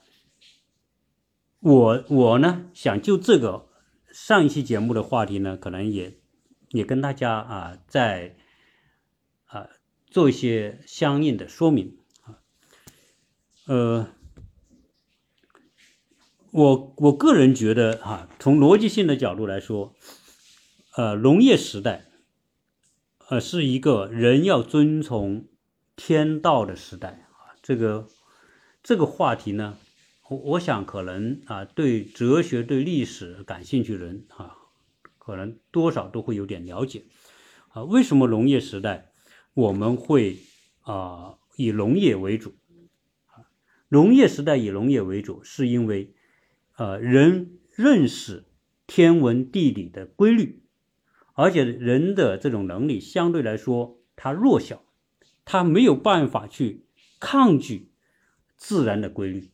[1.59, 3.67] 我我呢想就这个。
[4.11, 6.17] 上一期节目的话题呢，可能也
[6.69, 8.35] 也跟大家啊，在
[9.45, 9.69] 啊
[10.09, 12.41] 做一些相应的说明啊。
[13.67, 14.07] 呃，
[16.51, 19.93] 我我个人觉得哈，从逻辑性的角度来说，
[20.95, 22.05] 呃，农业时代，
[23.27, 25.45] 呃，是一个人要遵从
[25.99, 27.51] 天道的时代啊。
[27.61, 28.07] 这个
[28.81, 29.77] 这个话题呢。
[30.29, 34.55] 我我想可能啊，对哲学、对历史感兴趣的人啊，
[35.17, 37.05] 可能多少都会有点了解
[37.69, 37.83] 啊。
[37.83, 39.11] 为什么农业时代？
[39.55, 40.37] 我们会
[40.81, 42.53] 啊以农业为主。
[43.87, 46.13] 农业时代以农业为主，是因为
[46.75, 48.45] 呃人认识
[48.85, 50.61] 天文地理的规律，
[51.33, 54.83] 而且人的这种能力相对来说它弱小，
[55.51, 56.85] 他没有办法去
[57.19, 57.89] 抗拒
[58.55, 59.49] 自然的规律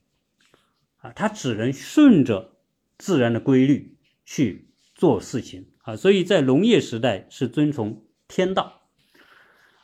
[0.98, 2.58] 啊，他只能顺着
[2.98, 8.82] 自然的规律去做事情啊，所以在农业时代是遵从天道。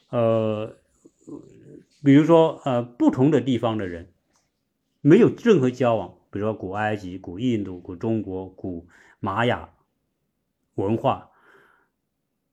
[0.10, 0.76] 呃，
[2.04, 4.12] 比如说，呃，不同的地方的人
[5.00, 8.89] 没有任何交往，比如说古埃及、古印度、古中国、古
[9.21, 9.69] 玛雅
[10.76, 11.32] 文化，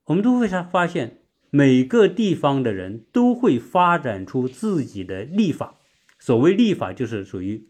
[0.05, 1.18] 我们都会发发现，
[1.49, 5.75] 每个地方的人都会发展出自己的历法。
[6.19, 7.67] 所谓历法，就是属于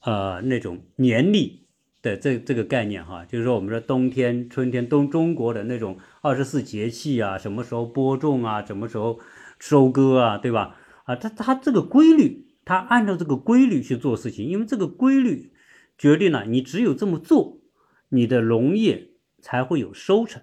[0.00, 1.60] 呃那种年历。
[2.02, 9.20] 的这这个概念哈，就是说我们说冬天、春天，冬中国的那种二十四节气啊，什么时候播种啊，什么时候
[9.58, 10.78] 收割啊，对吧？
[11.04, 15.52] 啊，它它这个规律，它按照这个规律去做事情，因为这个规律
[15.98, 17.60] 决定了你只有这么做，
[18.08, 19.10] 你的农业
[19.42, 20.40] 才会有收成。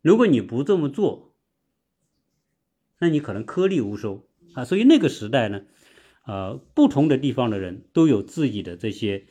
[0.00, 1.31] 如果你不这么做，
[3.02, 4.64] 那你可能颗粒无收啊。
[4.64, 5.62] 所以那个时代呢，
[6.24, 9.24] 呃，不同的地方的人都有自己的这些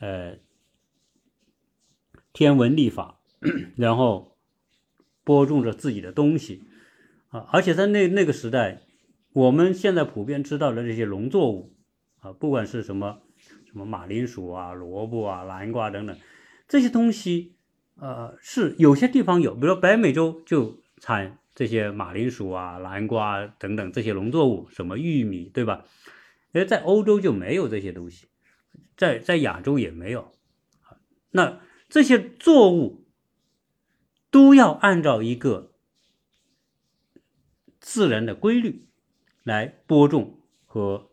[0.00, 0.38] 呃。
[2.30, 3.18] 天文历法，
[3.74, 4.36] 然后
[5.24, 6.62] 播种着自己的东西
[7.30, 8.82] 啊，而且在那那个时代，
[9.32, 11.74] 我们现在普遍知道的这些农作物
[12.20, 13.22] 啊，不管是什么
[13.66, 16.16] 什么马铃薯啊、萝卜啊、南瓜等等
[16.68, 17.54] 这些东西，
[17.96, 25.84] 呃，是有些地方有，比如说北美洲就产这些马铃薯啊、南瓜等等这些农作物，什么玉米，对吧？
[26.52, 28.28] 哎，在欧洲就没有这些东西，
[28.96, 30.32] 在在亚洲也没有
[31.32, 31.60] 那。
[31.88, 33.08] 这些作物
[34.30, 35.72] 都要按照一个
[37.80, 38.86] 自然的规律
[39.42, 41.10] 来播种和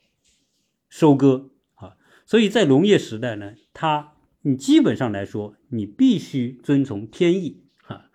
[0.90, 8.12] 收割啊，所以在农业时代呢，它你基本上来说，你必须遵从天意啊，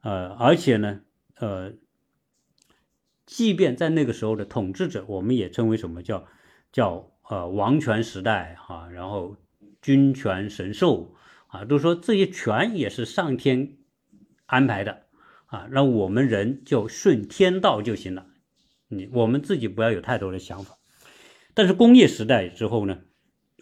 [0.00, 1.02] 呃，而且呢，
[1.38, 1.72] 呃，
[3.26, 6.26] 即便在那个时候的统治者，我们也称为什么叫
[6.72, 9.36] 叫呃王权时代哈，然后
[9.80, 11.14] 君权神授。
[11.50, 13.78] 啊，都说这些权也是上天
[14.44, 15.06] 安排的
[15.46, 18.26] 啊，那我们人就顺天道就行了。
[18.88, 20.76] 你我们自己不要有太多的想法。
[21.54, 22.98] 但是工业时代之后呢，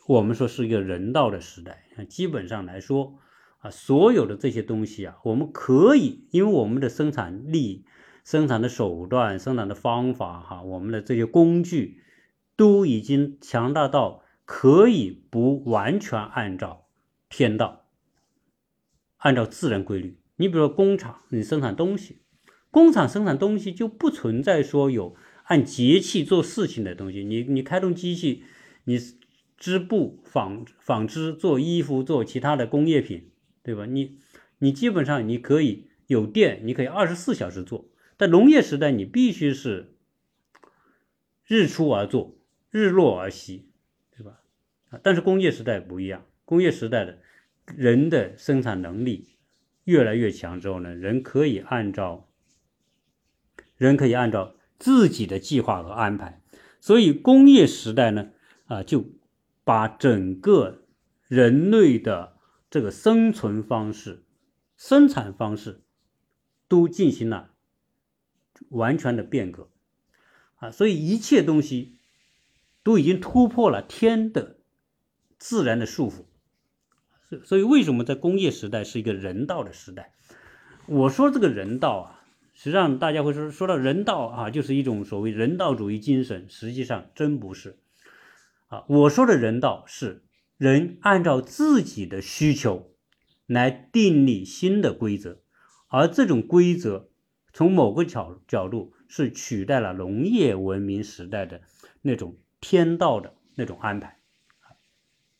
[0.08, 1.84] 我们说是一个人道的时代。
[2.08, 3.20] 基本上来说
[3.66, 7.84] 啊，所有的这些东西啊，我们可以，因为我们的生产力、
[8.24, 12.02] 生产的手段、生产的方法哈，我们的这些工具
[12.56, 16.84] 都已经强大到可以不完全按照。
[17.28, 17.86] 天道，
[19.16, 20.20] 按照自然规律。
[20.36, 22.20] 你比如说工厂，你生产东西，
[22.70, 27.24] 工厂生产东西就不存在说有按节气做事情的东西。
[27.24, 28.44] 你你开动机器，
[28.84, 28.96] 你
[29.56, 33.32] 织布、纺纺织、做衣服、做其他的工业品，
[33.66, 33.84] 对吧？
[33.84, 34.20] 你
[34.58, 37.88] 你基本上你可以有电，你可以二十四小时做。
[38.16, 39.96] 但农业时代，你必须是
[41.44, 42.38] 日出而作，
[42.70, 43.68] 日落而息，
[44.16, 44.40] 对吧？
[44.90, 46.24] 啊，但是工业时代不一样。
[46.44, 47.18] 工业时代的
[47.74, 49.30] 人的生产能力
[49.82, 52.28] 越来越强之后呢，人可以按照
[53.76, 56.40] 人可以按照自己的计划和安排，
[56.80, 58.28] 所以工业时代呢，
[58.66, 59.04] 啊，就
[59.64, 60.84] 把整个
[61.26, 62.35] 人类的
[62.76, 64.22] 这个生存方式、
[64.76, 65.80] 生产方式
[66.68, 67.54] 都进行了
[68.68, 69.70] 完全的变革，
[70.56, 71.96] 啊，所以一切东西
[72.82, 74.58] 都已经突破了天的
[75.38, 76.26] 自然的束缚。
[77.30, 80.12] 所所以，为什么在工业时代是一个人道的时代？
[80.84, 87.78] 我说这个人道啊，实际上大家会说说到人道啊，就是一种所谓人道主义精神，实际上真不是
[88.68, 88.84] 啊。
[88.86, 90.25] 我说的人道是
[90.56, 92.94] 人按照自己的需求
[93.46, 95.42] 来订立新的规则，
[95.88, 97.10] 而这种规则
[97.52, 101.62] 从某个角角度是取代了农业文明时代的
[102.02, 104.20] 那种天道的那种安排。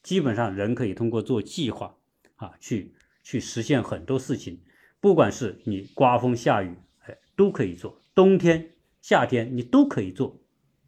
[0.03, 1.97] 基本上人可以通过做计划
[2.37, 4.61] 啊，去去实现很多事情，
[5.01, 10.41] 不管是你刮风下雨，哎，都可以做；冬天、夏天你都可以做，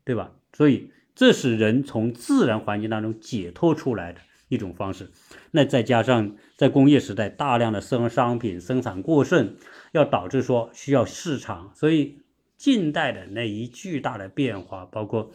[0.05, 0.37] 对吧？
[0.53, 5.11] 所以这是人从自然环境当中解脱出来的一种方式。
[5.51, 9.57] 那再加上在工业时代大量的生商品生产过剩，
[9.91, 12.21] 要导致说需要市场，所以
[12.57, 15.33] 近代的那一巨大的变化，包括。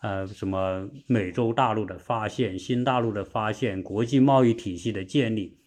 [0.00, 5.58] 呃，什么美洲大陆的发现、新大陆的发现、国际贸易体系的建立，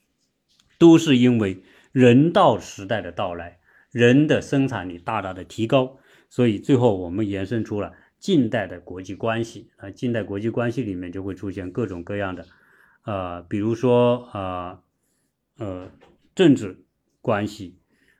[0.77, 3.59] 都是因为人道时代的到来，
[3.91, 5.97] 人的生产力大大的提高，
[6.29, 7.91] 所以最后我们延伸出了
[8.21, 12.45] 近代的国际关系啊，近代国际关系里面就会出现各种各样的，
[13.01, 14.83] 呃，比如说啊，
[15.57, 15.91] 呃，
[16.35, 16.85] 政治
[17.19, 17.79] 关系，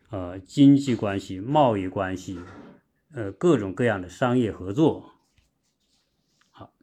[0.10, 2.39] 呃，经济关系、贸易关系，
[3.14, 5.12] 呃，各种各样的商业合作，
[6.49, 6.74] 好，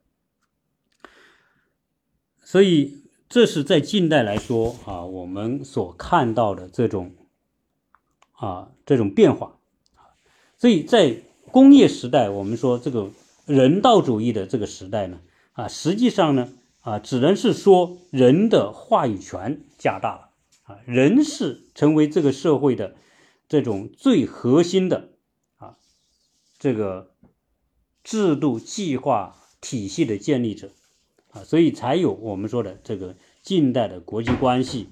[2.41, 7.17] 所以这是在近代来说啊，我们所看到的这种
[8.35, 9.59] 啊这种变化。
[10.57, 13.11] 所以在工业时代，我们说这个
[13.47, 15.21] 人道主义的这个时代呢，
[15.53, 16.49] 啊，实际上呢，
[16.81, 20.31] 啊，只能是说人的话语权加大了，
[20.65, 22.95] 啊，人是成为这个社会的
[23.49, 25.11] 这种最核心的
[25.57, 25.77] 啊，
[26.59, 27.13] 这个
[28.05, 30.71] 制度计划体系的建立者，
[31.31, 34.89] 啊，所以才有我们说的这个近代的国际关系，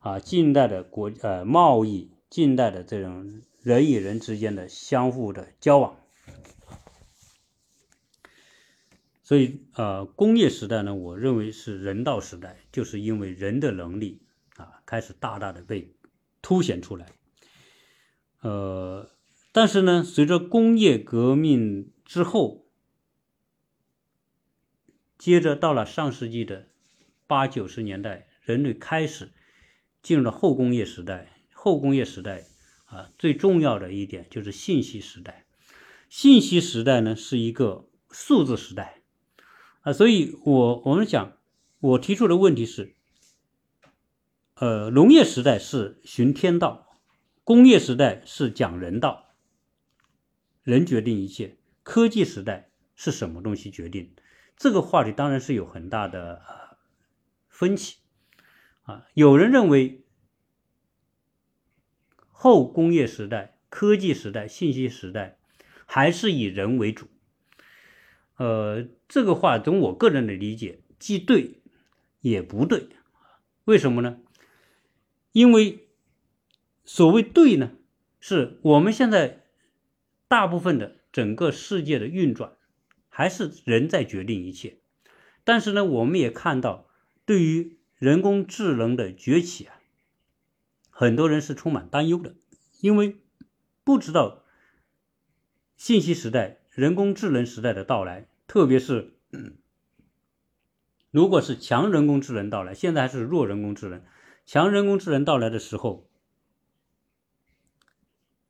[0.00, 3.40] 啊，近代的国呃贸易，近代的这种。
[3.64, 5.98] 人与人之间的相互的交往，
[9.22, 14.20] 所以呃，工业时代呢，我认为是人道时代，就是因为人的能力
[14.56, 15.94] 啊开始大大的被
[16.42, 17.06] 凸显出来。
[18.42, 19.10] 呃，
[19.50, 22.66] 但是呢，随着工业革命之后，
[25.16, 26.68] 接着到了上世纪的
[27.26, 29.32] 八九十年代，人类开始
[30.02, 32.44] 进入了后工业时代，后工业时代。
[32.94, 35.46] 啊，最重要的一点就是信息时代。
[36.08, 39.02] 信息时代呢是一个数字时代
[39.80, 41.36] 啊，所以我我们讲，
[41.80, 42.94] 我提出的问题是，
[44.54, 47.00] 呃，农业时代是寻天道，
[47.42, 49.34] 工业时代是讲人道，
[50.62, 51.56] 人决定一切。
[51.82, 54.14] 科技时代是什么东西决定？
[54.56, 56.40] 这个话题当然是有很大的
[57.48, 57.96] 分歧
[58.82, 59.04] 啊。
[59.14, 60.03] 有人认为。
[62.44, 65.38] 后工业时代、科技时代、信息时代，
[65.86, 67.06] 还是以人为主。
[68.36, 71.62] 呃，这个话从我个人的理解，既对
[72.20, 72.90] 也不对。
[73.64, 74.18] 为什么呢？
[75.32, 75.88] 因为
[76.84, 77.70] 所谓对呢，
[78.20, 79.46] 是我们现在
[80.28, 82.52] 大部分的整个世界的运转，
[83.08, 84.76] 还是人在决定一切。
[85.44, 86.90] 但是呢，我们也看到，
[87.24, 89.80] 对于人工智能的崛起啊。
[90.96, 92.36] 很多人是充满担忧的，
[92.80, 93.16] 因为
[93.82, 94.44] 不知道
[95.76, 99.16] 信息时代、人工智能时代的到来，特别是
[101.10, 104.04] 如果是强人工智能到来，现在还是弱人工智能，
[104.46, 106.08] 强人工智能到来的时候，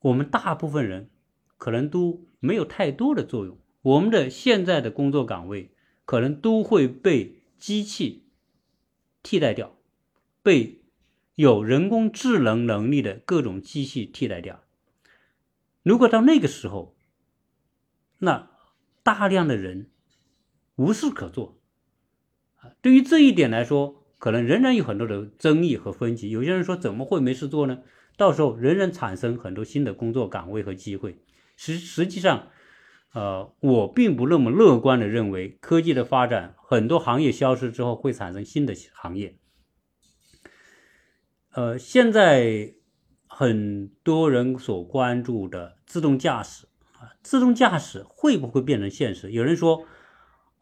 [0.00, 1.08] 我们大部分人
[1.56, 5.74] 可能都没有太多的作用，我们的现在的工作岗位
[6.04, 8.26] 可能都会被机器
[9.22, 9.74] 替代掉，
[10.42, 10.83] 被。
[11.34, 14.62] 有人工智能能力的各种机器替代掉。
[15.82, 16.96] 如果到那个时候，
[18.18, 18.50] 那
[19.02, 19.90] 大量的人
[20.76, 21.58] 无事可做
[22.56, 22.70] 啊。
[22.80, 26.30] 对于这一点来说，可能仍然有很多的争议和分歧。
[26.30, 27.82] 有些人说怎么会没事做呢？
[28.16, 31.18] 到时候仍然产生很多新的工作岗位和机会。
[31.56, 32.48] 实实际上，
[33.12, 39.36] 呃，我并不那么乐观的认为，科技的发展，很多行业消失之后会产生新的行业。
[41.54, 42.74] 呃，现在
[43.28, 49.30] 很多人所关注的自动驾驶啊，自动驾驶会不会变成现实？
[49.30, 49.86] 有人说，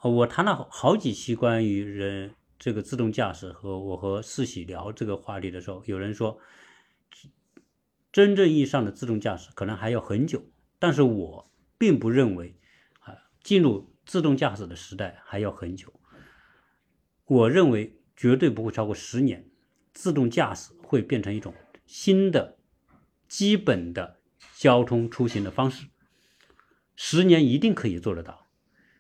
[0.03, 6.39] 我谈了好几期关于人这个自动驾驶和我和世喜聊这个话题的时候，有人说，
[8.13, 10.45] 真正意义上的自动驾驶可能还要很久，
[10.79, 12.55] 但是我并不认为
[13.01, 15.91] 啊，进入自动驾驶的时代还要很久，
[17.25, 19.49] 我认为绝对不会超过十年。
[19.93, 21.55] 自动驾驶会变成一种
[21.87, 22.57] 新的、
[23.29, 24.19] 基本的
[24.57, 25.87] 交通出行的方式，
[26.97, 28.47] 十年一定可以做得到。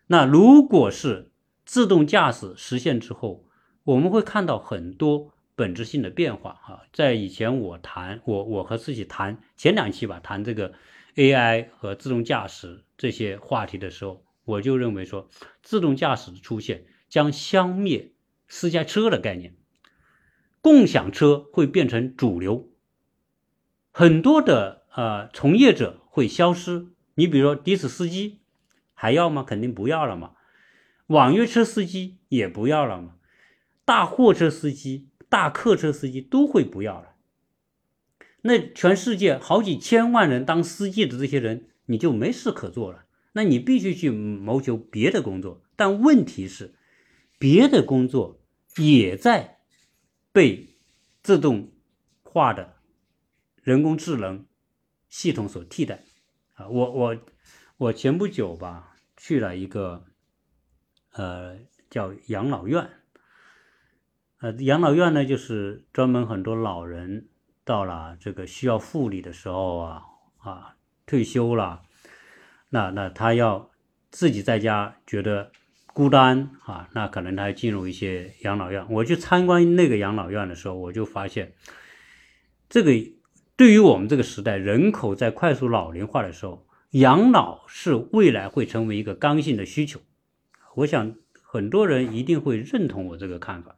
[0.09, 1.31] 那如果是
[1.65, 3.47] 自动驾驶实现之后，
[3.85, 6.55] 我们会看到很多本质性的变化。
[6.63, 10.75] 哈，在以前我谈我我和自己谈前两期吧，谈这个
[11.15, 15.29] AI 和自动驾驶这些话题的时候，我就认为说，
[15.63, 18.13] 自动驾驶的出现将消灭
[18.49, 19.57] 私家车的概念。
[20.63, 22.71] 共享车会变成主流，
[23.91, 26.87] 很多的呃从业者会消失。
[27.17, 28.39] 你比如说的士司机
[28.95, 29.43] 还要吗？
[29.43, 30.33] 肯定不要了嘛。
[31.09, 33.17] 网约车司机也不要了嘛。
[33.85, 37.17] 大货车司机、大客车司机都会不要了。
[38.43, 43.05] 那全世界好几千万人当司机的这些人，你就没事可做了。
[43.33, 45.63] 那你必须去谋求别的工作。
[45.75, 46.75] 但问题是，
[47.39, 48.41] 别的工作
[48.77, 49.59] 也在。
[50.33, 50.69] 被
[51.23, 51.71] 自动
[52.23, 52.77] 化的
[53.63, 54.47] 人工智能
[55.09, 56.03] 系统所替代
[56.55, 56.67] 啊！
[56.69, 57.17] 我我
[57.77, 60.07] 我前不久吧去了一个
[61.13, 61.59] 呃
[61.91, 62.91] 叫养老院，
[64.39, 67.29] 呃养老院呢就是专门很多老人
[67.65, 70.03] 到了这个需要护理的时候啊
[70.39, 71.83] 啊退休了，
[72.71, 73.71] 那那他要
[74.11, 75.53] 自己在家觉得
[75.95, 78.87] 孤单啊，那可能他进入一些养老院。
[78.91, 81.53] 我去参观那个养老院的时候，我就发现
[82.69, 82.93] 这个。
[83.55, 90.01] 对于我们这个时代，人口在快速老龄化的时候，养老是未来会成为一个刚性的需求。
[90.75, 93.77] 我想很多人一定会认同我这个看法。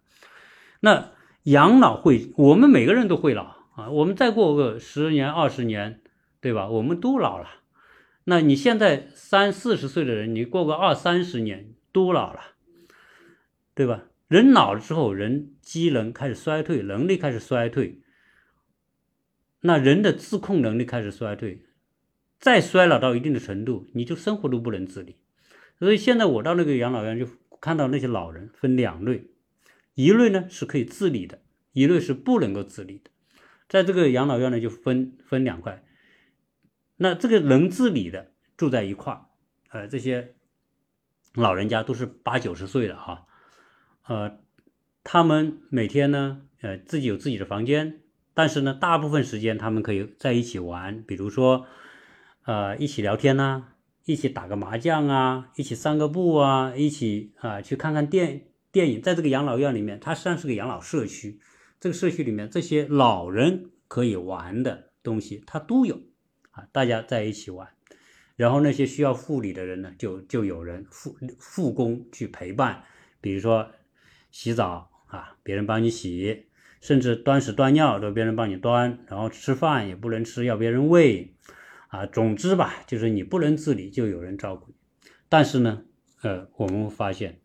[0.80, 1.10] 那
[1.42, 3.42] 养老会，我们每个人都会老
[3.74, 3.90] 啊。
[3.90, 6.00] 我们再过个十年、二十年，
[6.40, 6.68] 对吧？
[6.68, 7.48] 我们都老了。
[8.22, 12.40] 那你现在三四十岁的人，你过个二三十年都老了，
[13.72, 14.05] 对吧？
[14.26, 18.01] 人老了之后，人机能开始衰退，能力开始衰退。
[19.61, 21.64] 那人的自控能力开始衰退，
[22.40, 25.14] 再衰老到一定的程度，你就生活都不能自理。
[25.78, 27.28] 所以现在我到那个养老院就
[27.61, 29.28] 看到那些老人分两类，
[29.95, 31.42] 一类呢是可以自理的，
[31.72, 33.11] 一类是不能够自理的。
[33.68, 35.84] 在这个养老院呢就分分两块，
[36.97, 39.26] 那这个能自理的住在一块儿，
[39.70, 40.34] 呃，这些
[41.35, 43.26] 老人家都是八九十岁了哈，
[44.07, 44.39] 呃，
[45.03, 48.01] 他们每天呢，呃，自己有自己的房间。
[48.37, 51.66] 但是呢，大部分时间他们可以在一起玩，比如说，
[52.45, 53.68] 呃，一起聊天呐，
[54.05, 59.01] 一起打个麻将啊，一起散个步啊，一起啊去看看电电影。
[59.01, 61.39] 在这个养老院里面，它实际上是个养老社区，
[61.78, 66.01] 这个社区里面这些老人可以玩的东西，它都有
[66.51, 67.68] 啊，大家在一起玩。
[68.37, 72.85] 然后那些需要护理的人呢，就就有人护护工去陪伴，
[73.20, 73.70] 比如说
[74.30, 76.47] 洗澡啊，别人帮你洗。
[76.80, 81.32] 甚至端屎端尿都别人帮你端，然后吃饭也不能吃，要别人喂，
[81.89, 84.74] 啊，总之吧，就是你不能自理，就有人照顾。
[85.30, 85.87] 但是呢，
[86.20, 87.41] 呃，我们发现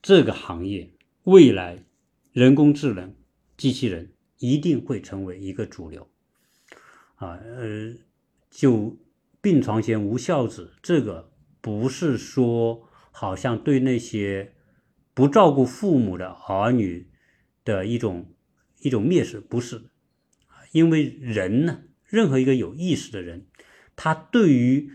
[0.00, 0.90] 这个行业
[1.24, 1.84] 未来
[2.32, 3.14] 人工智能、
[3.58, 6.08] 机器人一定会成为一个主流，
[7.16, 7.94] 啊，呃，
[8.48, 8.96] 就
[9.44, 11.30] 病床前无孝子，这个
[11.60, 14.54] 不是说好像对那些
[15.12, 17.10] 不照顾父母的儿女
[17.62, 18.30] 的一种。
[18.80, 19.84] 一种蔑视不是
[20.72, 23.46] 因为人呢，任何一个有意识的人，
[23.96, 24.90] 他对于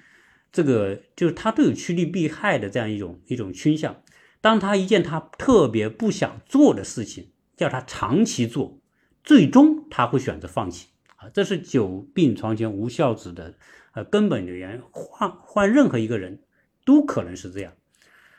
[0.51, 4.03] 这个就是他都有趋利避害的这样一种一种倾向。
[4.41, 8.79] 当他一件他特别不想做的事情，叫他长期做，
[9.23, 11.27] 最终他会选择放弃啊。
[11.33, 13.57] 这是久病床前无孝子的
[14.03, 14.81] 根本的原因。
[14.91, 16.41] 换换任何一个人
[16.85, 17.73] 都可能是这样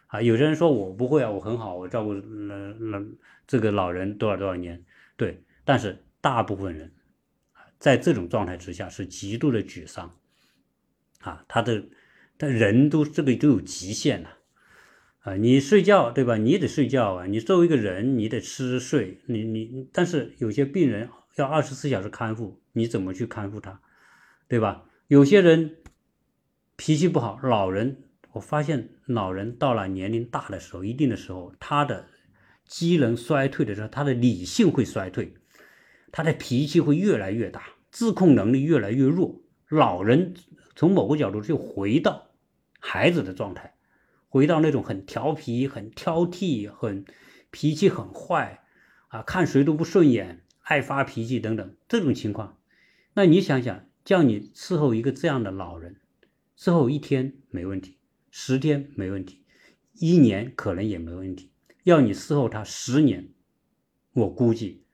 [0.07, 0.23] 啊。
[0.23, 2.21] 有些人说我不会啊，我很好，我照顾了
[2.75, 3.05] 了
[3.47, 4.85] 这个老人多少多少年。
[5.17, 6.93] 对，但是大部分人
[7.79, 10.17] 在这种状态之下是极度的沮丧
[11.21, 11.85] 啊，他的
[12.39, 14.39] 他人都这个都有极限了
[15.21, 16.39] 啊，你睡觉对吧？
[16.39, 23.83] 你得睡觉啊，你作为一个人，你得吃睡，你你，但是有些病人要二十四小时看护，你怎么去看护他，
[24.49, 24.87] 对吧？
[25.11, 25.79] 有些人
[26.77, 32.07] 脾气不好，老人，我发现老人到了年龄大的时候，一定的时候，他的。
[32.65, 35.35] 机能衰退的时候，他的理性会衰退，
[36.13, 39.43] 他的脾气会越来越大，自控能力越来越弱。
[39.69, 40.35] 老人
[40.77, 42.29] 从某个角度就回到
[42.79, 43.75] 孩子的状态，
[44.29, 47.05] 回到那种很调皮、很挑剔、很
[47.51, 48.63] 脾气很坏
[49.09, 52.59] 啊，看谁都不顺眼，爱发脾气等等这种情况。
[53.15, 56.01] 那你想想，叫你伺候一个这样的老人，
[56.59, 57.97] 伺候一天没问题，
[58.33, 59.45] 十天没问题，
[59.93, 61.53] 一年可能也没问题。
[61.85, 63.33] 要你伺候他十年，
[64.13, 64.85] 我估计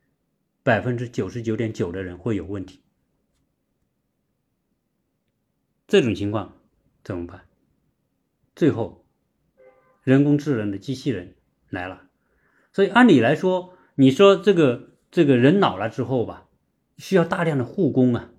[0.63, 2.83] 百分之九十九点九的人会有问题。
[5.89, 6.61] 这种情况
[7.03, 7.49] 怎么办？
[8.55, 9.07] 最后，
[10.03, 11.37] 人工智能的机器人
[11.71, 12.11] 来了。
[12.71, 16.51] 所以按理来说，你说这个这个人老了之后吧，
[16.99, 18.33] 需要大量的护工啊。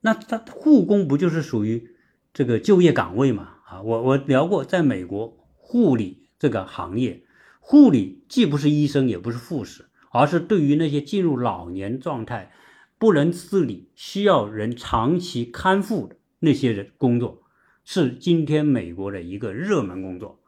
[0.00, 1.90] 那他护工不就是属于
[2.32, 3.54] 这个就业岗位嘛？
[3.66, 7.24] 啊，我我聊过，在美国护理这个行业。
[7.58, 12.52] 护理既不是医生，也不是护士，而是对于那些进入老年状态、
[12.96, 17.42] 不能自理、需要人长期看护的那些人工作，
[17.84, 20.40] 是今天美国的一个热门工作。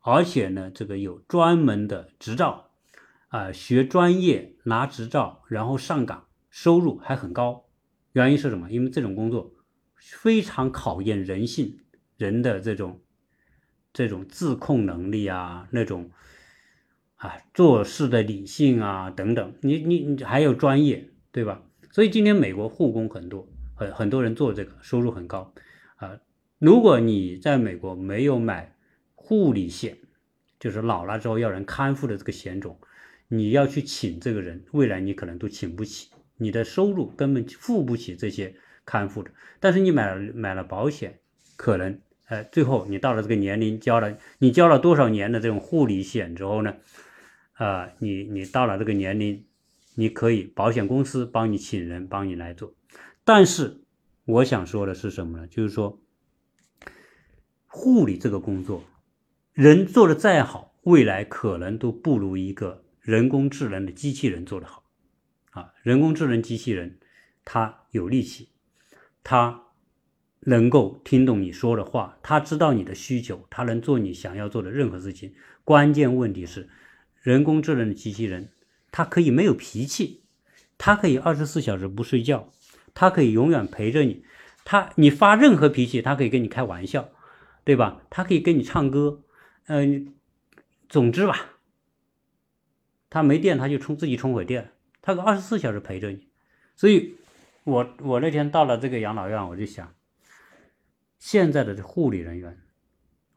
[0.00, 2.70] 而且呢，这个有专门的执照，
[3.28, 7.66] 啊，学专业拿执照，然后上岗，收入还很高。
[8.12, 8.70] 原因是什么？
[8.70, 9.54] 因为这种工作
[9.96, 11.80] 非常考验人性，
[12.16, 13.00] 人的这种
[13.92, 16.10] 这种自控能力啊，那种。
[17.16, 21.62] 啊，做事的理性啊，等等，你你你还有专业，对吧？
[21.92, 25.54] 所以今天美国护工很多，很很多人做这个，收入很高，
[25.94, 26.18] 啊，
[26.58, 28.74] 如果你在美国没有买
[29.14, 29.98] 护理险，
[30.58, 32.80] 就是老了之后要人看护的这个险种，
[33.28, 36.10] 你要去请这个人，未来你可能都请不起，
[36.42, 39.30] 你的收入根本付不起这些看护的。
[39.60, 41.20] 但是你买了买了保险，
[41.56, 46.74] 可能，呃，最后你到了这个年龄，交了你交了多少年的这种护理险之后呢，
[47.52, 49.46] 啊，你你到了这个年龄，
[49.94, 52.74] 你可以保险公司帮你请人帮你来做。
[53.24, 53.82] 但是
[54.24, 55.46] 我想说的是什么呢？
[55.46, 56.00] 就是说，
[57.66, 58.82] 护理这个工作。
[59.52, 64.81] 人做的再好，未来可能都不如一个人工智能的机器人做的好，
[65.52, 66.98] 啊，人工智能机器人，
[67.44, 68.48] 它有力气，
[69.24, 69.62] 它
[70.40, 75.34] 能够听懂你说的话，它知道你的需求，它能做你想要做的任何事情。
[75.64, 76.68] 关键问题是，
[77.22, 78.50] 人工智能的机器人，
[78.90, 80.24] 它可以没有脾气，
[80.76, 82.50] 它可以二十四小时不睡觉，
[82.92, 84.24] 它可以永远陪着你，
[84.64, 87.10] 它你发任何脾气，它可以跟你开玩笑，
[87.62, 88.02] 对吧？
[88.10, 89.22] 它可以跟你唱歌。
[89.66, 90.12] 嗯，
[90.88, 91.58] 总之吧，
[93.08, 94.72] 他没电他就充自己充会电，
[95.02, 96.28] 他个二十四小时陪着你。
[96.74, 97.16] 所以，
[97.64, 99.92] 我我那天到了这个养老院，我就想，
[101.18, 102.58] 现在的护理人员，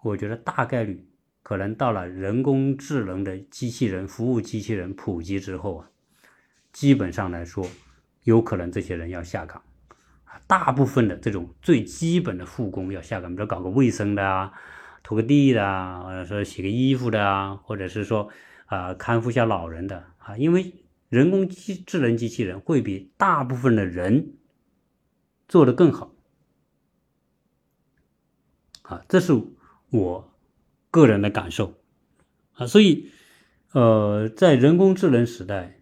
[0.02, 1.06] 我觉得大概率
[1.44, 5.90] 可能到了人工智能的机器人服务机器人普及之后啊，
[6.72, 7.68] 基本上来说，
[8.24, 9.62] 有可能这些人要下岗
[10.24, 14.54] 啊，大部分的这种最基本的护工要下岗，比如搞个卫生的啊。
[15.08, 18.28] 拖个地的啊，或者说洗个衣服的啊，或者是说
[18.66, 20.74] 啊看护下老人的啊，因为
[21.16, 24.34] 人工机智能机器人会比大部分的人
[25.48, 26.14] 做的更好
[28.82, 29.32] 啊，这是
[29.92, 30.34] 我
[30.92, 31.76] 个人的感受
[32.56, 33.12] 啊，所以
[33.72, 35.80] 呃，在人工智能时代，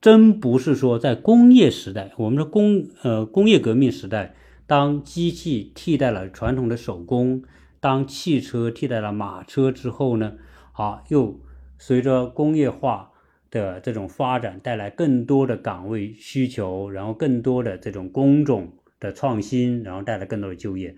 [0.00, 4.36] 真不是说在工业时代，我们的工呃工业革命时代，
[4.68, 7.42] 当机器替代了传统的手工。
[7.80, 10.34] 当汽车替代了马车之后呢，
[10.70, 11.40] 啊，又
[11.78, 13.10] 随着工业化
[13.50, 20.96] 的这种发展，带来更多的岗位需求，然后更多的这种工种的创新，然后带来更多的就业，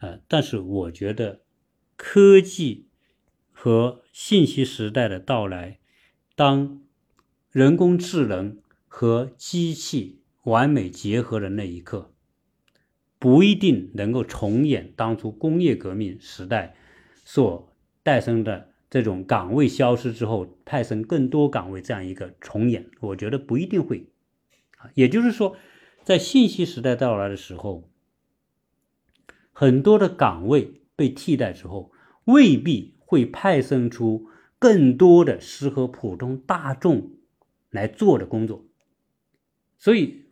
[0.00, 1.42] 呃，但是我觉得
[1.96, 2.88] 科技
[3.50, 5.78] 和信息时代的到来，
[6.34, 6.82] 当
[7.50, 12.10] 人工智能和机器完美结合的那一刻。
[13.18, 16.74] 不一定能够重演当初工业革命时代
[17.24, 17.72] 所
[18.02, 24.10] 诞生的这种岗位消失之后派生更多岗位这样一个重演，我觉得不一定会
[24.76, 24.90] 啊。
[24.92, 25.56] 也就是说，
[26.04, 27.90] 在信息时代到来的时候，
[29.50, 31.90] 很多的岗位被替代之后，
[32.24, 34.28] 未必会派生出
[34.58, 37.12] 更多的适合普通大众
[37.70, 38.66] 来做的工作，
[39.78, 40.26] 所以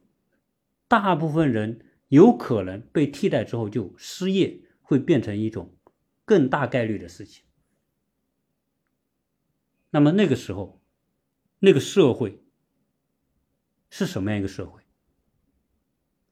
[0.86, 1.86] 大部分人。
[2.10, 5.76] 有可能被替代之后就失业，会变成一种
[6.24, 7.44] 更大概率的事情。
[9.90, 10.80] 那么那个时候，
[11.58, 12.42] 那个社会
[13.90, 14.82] 是什么样一个社会？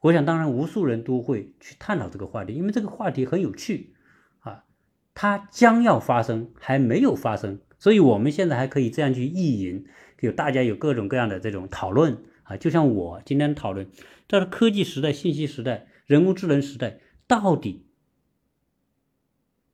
[0.00, 3.94] 我想，当然无数人都会去探讨这个话题，因为这个话题很有趣
[4.40, 4.64] 啊。
[5.12, 9.86] 它将要发生，还没有发生，所以我们现在还可以这样去意淫，
[10.20, 12.56] 有大家有各种各样的这种讨论啊。
[12.56, 13.90] 就像我今天讨论。
[14.28, 17.86] 在科技时代、信息时代、人工智能时代，到底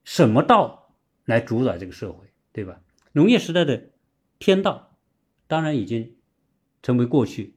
[0.04, 2.80] 什么道来主宰这个社会，对吧？
[3.16, 3.90] 农业时代的
[4.40, 4.98] 天道
[5.46, 6.16] 当然已经
[6.82, 7.54] 成为过去，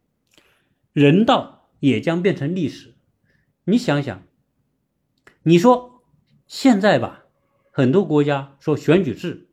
[0.93, 2.93] 人道也将变成历史。
[3.63, 4.21] 你想想，
[5.41, 6.03] 你说
[6.45, 7.25] 现在吧，
[7.71, 9.49] 很多国家说选举制，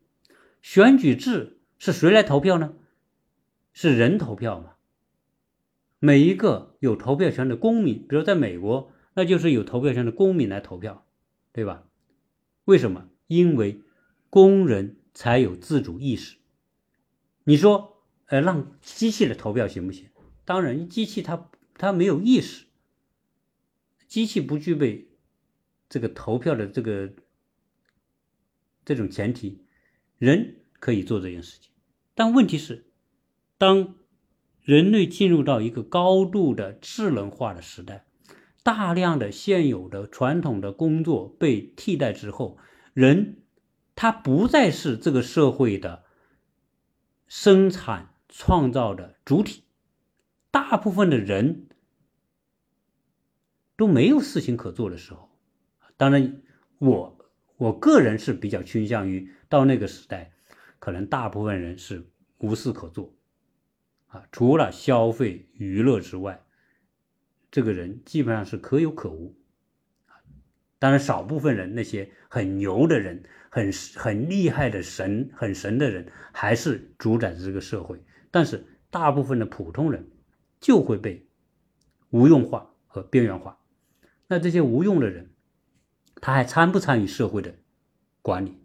[0.60, 2.74] 选举制是谁来投票呢？
[3.72, 4.74] 是人投票吗？
[6.00, 11.06] 每一个有投票权的公民，比如在美国，那就是有投票权的公民来投票，
[11.50, 11.84] 对吧？
[12.66, 13.08] 为什么？
[13.26, 13.80] 因为
[14.28, 16.36] 工人才有自主意识。
[17.44, 20.08] 你说，呃，让机器来投票行不行？
[20.44, 22.66] 当然，机器它它没有意识，
[24.06, 25.08] 机器不具备
[25.88, 27.12] 这个投票的这个
[28.84, 29.64] 这种前提，
[30.18, 31.70] 人可以做这件事情。
[32.14, 32.86] 但问题是，
[33.56, 33.94] 当
[34.62, 38.06] 人类进入到一个高度的智能化的时代，
[38.62, 42.56] 大量的现有的传统的工作被替代之后，
[42.94, 43.43] 人
[43.94, 46.04] 他不再是这个社会的
[47.26, 49.64] 生产创造的主体，
[50.50, 51.68] 大部分的人
[53.76, 55.30] 都没有事情可做的时候，
[55.96, 56.42] 当然，
[56.78, 57.18] 我
[57.56, 60.32] 我个人是比较倾向于到那个时代，
[60.78, 63.14] 可能大部分人是无事可做。
[64.06, 66.44] 啊，除了消费娱乐之外，
[67.50, 69.36] 这个人基本上是可有可无。
[70.80, 78.04] 当然，少部分人那些很牛的人、很很厉害的神、很神的人，还是主宰着这个社会。
[78.30, 80.10] 但是，大部分的普通人
[80.60, 81.26] 就会被
[82.10, 83.58] 无用化和边缘化。
[84.26, 85.30] 那这些无用的人，
[86.16, 87.54] 他还参不参与社会的
[88.20, 88.60] 管理？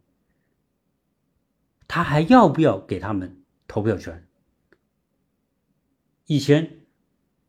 [1.87, 4.27] 他还要不要给他们投票权？
[6.25, 6.81] 以前，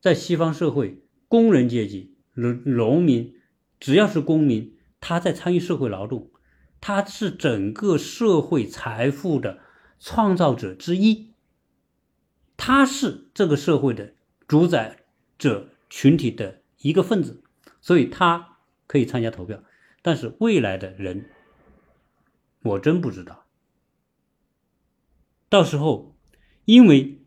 [0.00, 3.39] 在西方社会，工人阶级、农农民。
[3.80, 6.30] 只要是公民，他在参与社会劳动，
[6.82, 9.58] 他是整个社会财富的
[9.98, 11.32] 创造者之一，
[12.58, 14.12] 他是这个社会的
[14.46, 15.04] 主宰
[15.38, 17.42] 者群体的一个分子，
[17.80, 19.64] 所以他可以参加投票。
[20.02, 21.30] 但是未来的人，
[22.62, 23.46] 我真不知道。
[25.48, 26.14] 到时候，
[26.66, 27.22] 因为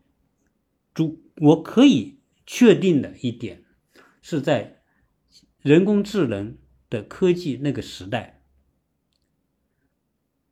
[0.94, 3.64] 主，我可以确定的一点
[4.22, 4.73] 是在。
[5.64, 6.58] 人工智能
[6.90, 8.44] 的科技那个时代，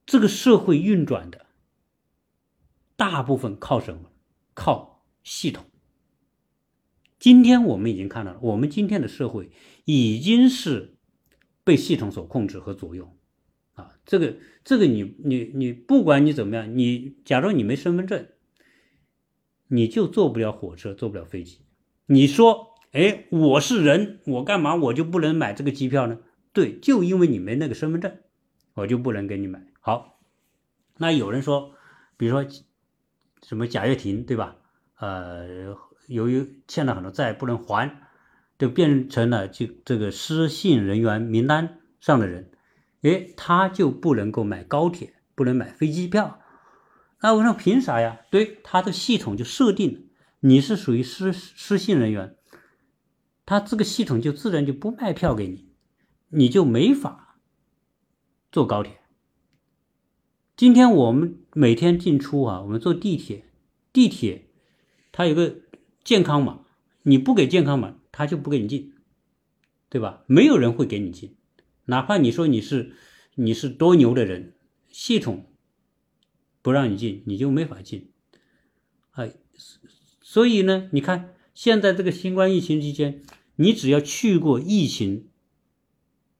[0.05, 1.47] 这个社会运转的
[2.95, 4.09] 大部分靠什么？
[4.53, 5.65] 靠系统。
[7.19, 9.51] 今天我们已经看到了，我们今天的社会
[9.83, 10.97] 已经是
[11.65, 13.17] 被系统所控制和左右
[13.73, 13.99] 啊！
[14.05, 18.29] 这个，这个，你，你，你，不管你怎么样，你假如你没身份证，
[19.67, 21.65] 你就坐不了火车，坐不了飞机。
[22.05, 22.70] 你说？
[22.91, 26.19] 哎，我是人，我干嘛我就不能买这个机票呢？
[26.51, 28.17] 对，就因为你没那个身份证，
[28.73, 29.63] 我就不能给你买。
[29.79, 30.19] 好，
[30.97, 31.73] 那有人说，
[32.17, 32.45] 比如说
[33.43, 34.57] 什么贾跃亭，对吧？
[34.99, 35.77] 呃，
[36.07, 38.01] 由于欠了很多债不能还，
[38.59, 42.51] 就变成了就这个失信人员名单上的人，
[43.03, 46.41] 哎，他就不能够买高铁，不能买飞机票。
[47.21, 48.19] 那我说凭啥呀？
[48.29, 50.09] 对，他的系统就设定
[50.41, 52.35] 你是属于失失信人员。
[53.51, 55.65] 他这个系统就自然就不卖票给你，
[56.29, 57.37] 你就没法
[58.49, 59.01] 坐高铁。
[60.55, 63.43] 今天我们每天进出啊，我们坐地铁，
[63.91, 64.47] 地铁
[65.11, 65.57] 它有个
[66.01, 66.61] 健康码，
[67.03, 68.93] 你不给健康码，他就不给你进，
[69.89, 70.23] 对吧？
[70.27, 71.35] 没有人会给你进，
[71.87, 72.95] 哪怕你说你是
[73.35, 74.53] 你是多牛的人，
[74.89, 75.51] 系统
[76.61, 78.13] 不让你进，你就没法进。
[79.11, 79.33] 哎，
[80.21, 83.21] 所以呢，你看现在这个新冠疫情期间。
[83.61, 85.29] 你只要去过疫情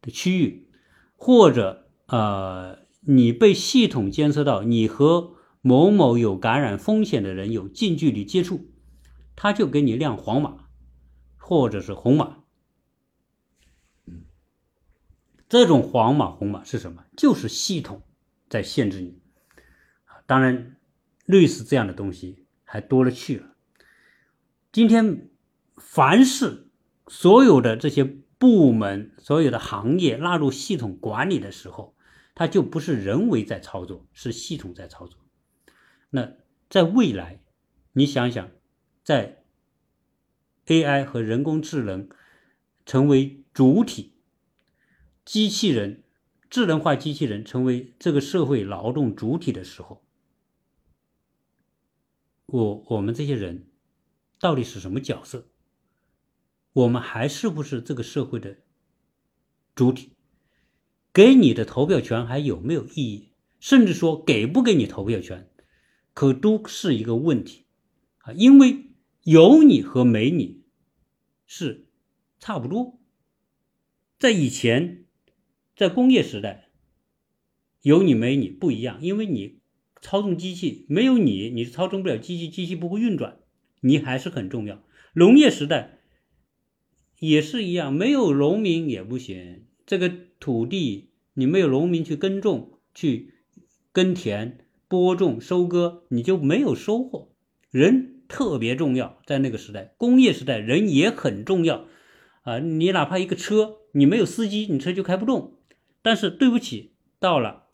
[0.01, 0.67] 的区域，
[1.15, 8.72] 或者呃，你被系统监测到你和某某有感染风险的人有近距离接触，
[9.36, 10.65] 他就给你亮黄码
[11.38, 12.39] 或者是红码。
[15.47, 17.05] 这种黄码红码是什么？
[17.15, 18.01] 就是系统
[18.49, 19.22] 在限制你。
[20.26, 20.78] 当然，
[21.26, 23.55] 类似这样的东西还多了去了。
[24.72, 25.30] 今天
[25.78, 26.69] 凡是。
[27.12, 31.93] 所有的这些部门、所有的行业纳入系统管理的时候，
[32.34, 35.20] 它就不是人为在操作，是系统在操作。
[36.12, 36.36] 那
[36.70, 37.43] 在未来，
[37.91, 38.49] 你想想，
[39.03, 39.43] 在
[40.68, 42.07] AI 和人工智能
[42.86, 44.14] 成为主体，
[45.26, 46.05] 机器人、
[46.49, 50.01] 智能化机器人成为这个社会劳动主体的时候，
[52.45, 53.68] 我我们这些人
[54.39, 55.51] 到底是什么角色？
[56.74, 58.57] 我们还是不是这个社会的
[59.76, 60.11] 主体？
[61.13, 63.32] 给你的投票权还有没有意义？
[63.59, 65.49] 甚至说给不给你投票权，
[66.13, 67.65] 可都是一个问题
[68.19, 68.32] 啊！
[68.32, 68.91] 因为
[69.24, 70.63] 有你和没你
[71.45, 71.88] 是
[72.39, 72.99] 差不多。
[74.17, 75.03] 在以前，
[75.76, 76.69] 在工业时代，
[77.82, 79.59] 有你没你不一样，因为你
[79.99, 83.39] 操纵机器，没有你你操纵不了机器，机器不会运转，
[83.82, 84.82] 你还是很重要。
[85.13, 85.97] 农业时代。
[87.22, 89.67] 也是一样，没有农民也不行。
[89.86, 93.36] 这个土地你没有农民去耕种、去
[93.91, 97.32] 耕田、播种、收割，你就没有收获。
[97.69, 101.86] 人特别重要，在那个时代，工业时代，人也很重要
[102.41, 102.57] 啊。
[102.57, 105.59] 你哪怕一个车，你没有司机，你车就开不动。
[106.01, 107.67] 但是对不起，到了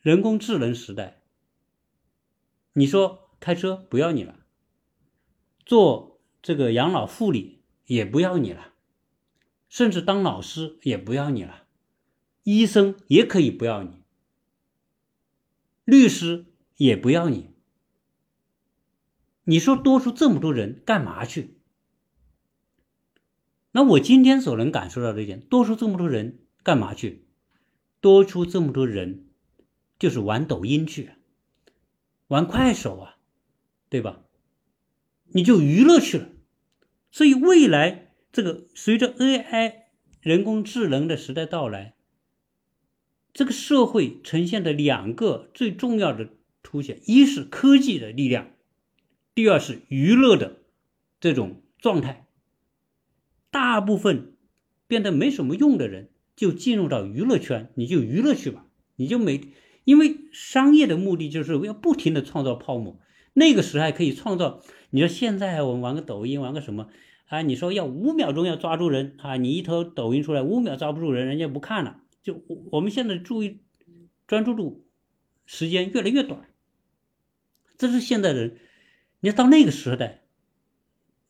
[0.00, 1.22] 人工智能时代，
[2.72, 4.40] 你说开车不要你了，
[5.64, 8.71] 做这个养老护理也不要你了。
[9.72, 11.64] 甚至当老师也不要你了，
[12.42, 14.02] 医生也可以不要你，
[15.86, 16.44] 律师
[16.76, 17.54] 也不要你。
[19.44, 21.56] 你说多出这么多人干嘛去？
[23.70, 27.24] 那我今天所能感受到的一点，多出这么多人干嘛去？
[28.02, 29.24] 多出这么多人，
[29.98, 31.12] 就是玩抖音去，
[32.26, 33.16] 玩快手啊，
[33.88, 34.22] 对吧？
[35.28, 36.28] 你就娱乐去了。
[37.10, 38.11] 所以未来。
[38.32, 39.74] 这个随着 AI
[40.22, 41.94] 人工智能的时代到来，
[43.34, 46.30] 这个社会呈现的两个最重要的
[46.62, 48.50] 凸显：一是科技的力量，
[49.34, 50.60] 第二是娱乐的
[51.20, 52.26] 这种状态。
[53.50, 54.34] 大部分
[54.86, 58.64] 变得没什么用的人，就进入到娱乐圈，你就娱乐去吧，
[58.96, 59.40] 你就每
[59.84, 62.98] 因为商业的目的就是要不停的创造泡沫。
[63.34, 66.88] 那个时候还可以创造，你说现在我们玩个抖音，玩个什么？
[67.32, 72.02] 啊，你说要五秒钟要抓住人啊，你一头抖音出来，五秒抓不住人，人家不看了。
[72.22, 73.62] 就我们现在注意
[74.26, 74.84] 专注度
[75.46, 76.50] 时间越来越短，
[77.78, 78.58] 这是现在人。
[79.20, 80.24] 你要到那个时代，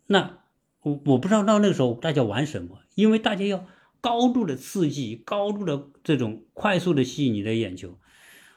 [0.09, 0.43] 那
[0.81, 3.69] 我我不知道到那个时候大家玩什么，因为大家要
[4.01, 8.01] 高度的刺激，高度的这种快速的吸引你的眼球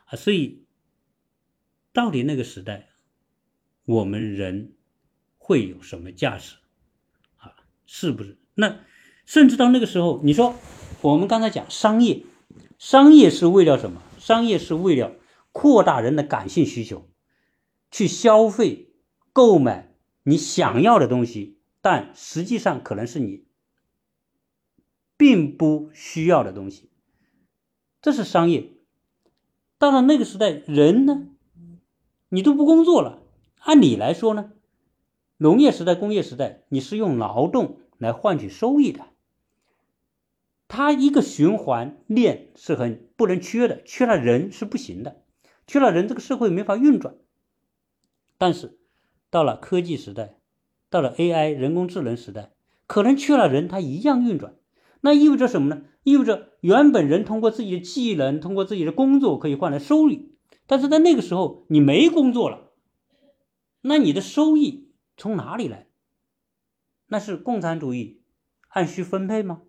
[0.05, 0.65] 啊，所以
[1.93, 2.89] 到底那个时代。
[3.85, 4.73] 我们人
[5.37, 6.55] 会有什么价值？
[7.85, 8.37] 是不是？
[8.55, 8.79] 那
[9.25, 10.55] 甚至到那个时候，你说
[11.01, 12.23] 我们刚才讲商业，
[12.77, 14.01] 商业是为了什么？
[14.17, 15.11] 商业是为了
[15.51, 17.07] 扩大人的感性需求，
[17.91, 18.89] 去消费、
[19.33, 23.45] 购买你想要的东西，但实际上可能是你
[25.15, 26.89] 并不需要的东西。
[28.01, 28.71] 这是商业。
[29.77, 31.27] 到了那个时代，人呢，
[32.29, 33.21] 你都不工作了。
[33.59, 34.53] 按理来说呢，
[35.37, 39.01] 农业时代、工业时代，你是用劳动来换取收益的，
[40.67, 45.23] 它一个循环链是很不能缺的，缺了人是不行的，
[45.67, 47.15] 缺了人这个社会没法运转。
[48.37, 48.77] 但是
[49.29, 50.37] 到了科技时代，
[50.89, 52.51] 到了 AI 人工智能时代，
[52.87, 54.55] 可能缺了人，它一样运转。
[55.01, 55.83] 那意味着什么呢？
[56.03, 60.31] 意味着原本人通过自己的技能、通过自己的工作可以换来收益，
[60.65, 62.71] 但是在那个时候你没工作了。
[63.81, 64.84] 那你的收益
[65.17, 65.87] 从哪里来？
[67.07, 68.23] 那是共产主义
[68.67, 69.61] 按需分配吗？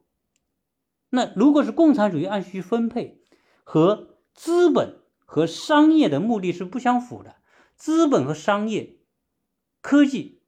[1.10, 3.22] 那如果是共产主义按需分配，
[3.62, 7.36] 和资本和商业的目的是不相符的。
[7.76, 8.98] 资本和商业、
[9.82, 10.40] 科技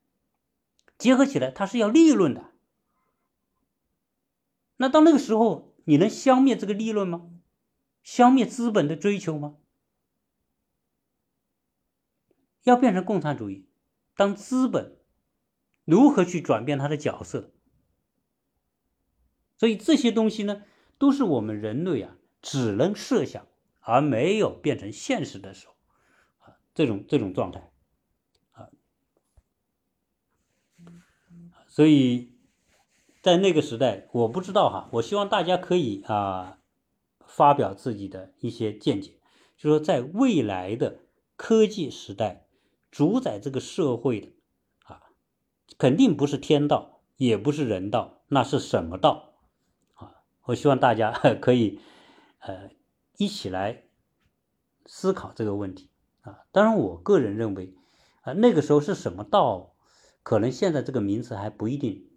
[0.97, 2.53] 结合起来，它是要利润的。
[4.79, 7.31] 那到那个时候，你能消灭这个利润吗？
[8.03, 9.57] 消灭资本的追求吗？
[12.63, 13.68] 要变成共产主义，
[14.19, 14.97] 当资本
[15.85, 17.53] 如何去转变它的角色？
[19.57, 20.65] 所以这些东西呢，
[20.99, 23.47] 都是我们人类啊只能设想
[23.79, 25.77] 而没有变成现实的时候
[26.41, 27.71] 啊，这种这种状态
[28.51, 28.71] 啊，
[31.69, 32.33] 所以
[33.23, 36.59] 在那个时代，我不知道哈，我希望大家可以啊
[37.25, 39.21] 发表自己的一些见解，
[39.57, 41.03] 就说在未来的
[41.37, 42.48] 科技时代。
[42.91, 44.33] 主宰这个社会的
[44.85, 45.03] 啊，
[45.77, 49.35] 肯定不是天道，也不是人道，那是什么道
[49.95, 50.23] 啊？
[50.45, 51.81] 我希望大家 可以
[52.41, 52.71] 呃
[53.17, 53.85] 一起来
[54.87, 55.91] 思考这个问题
[56.23, 56.41] 啊。
[56.51, 57.75] 当然，我个人认为
[58.23, 59.75] 啊，那个时候是什么道，
[60.23, 62.11] 可能现在这个名词还不一定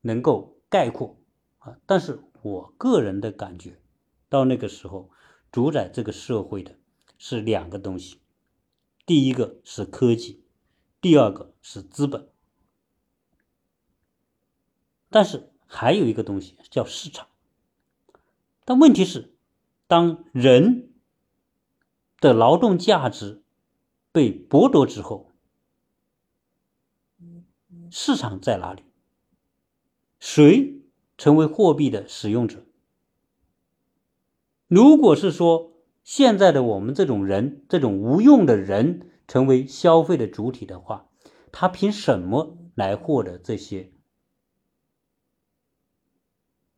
[0.00, 1.18] 能够概括
[1.58, 1.78] 啊。
[1.86, 3.80] 但是我个人的感觉，
[4.28, 5.10] 到那个时候
[5.50, 6.76] 主宰这个社会的
[7.18, 8.20] 是两个东西。
[9.06, 10.42] 第一个是科技，
[11.00, 12.28] 第二个是资本，
[15.10, 17.28] 但是还有一个东西叫市场。
[18.64, 19.34] 但问题是，
[19.86, 20.90] 当人
[22.18, 23.42] 的劳动价值
[24.10, 25.32] 被剥夺之后，
[27.90, 28.82] 市场在哪里？
[30.18, 30.80] 谁
[31.18, 32.64] 成为货币的使用者？
[34.66, 35.73] 如果是说，
[36.04, 41.08] 现在的我们这种人，这种无用的人，成为消费的主体的话，
[41.50, 43.90] 他凭什么来获得这些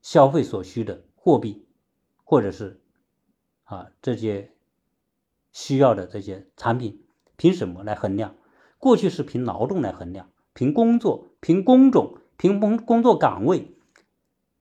[0.00, 1.66] 消费所需的货币，
[2.22, 2.80] 或者是
[3.64, 4.52] 啊这些
[5.52, 7.02] 需要的这些产品？
[7.36, 8.36] 凭什么来衡量？
[8.78, 13.76] 过去是凭劳动来衡量，凭工作、凭工种、凭工工作岗位、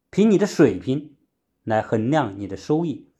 [0.09, 1.15] 凭你的水平
[1.63, 3.11] 来衡量你的收益。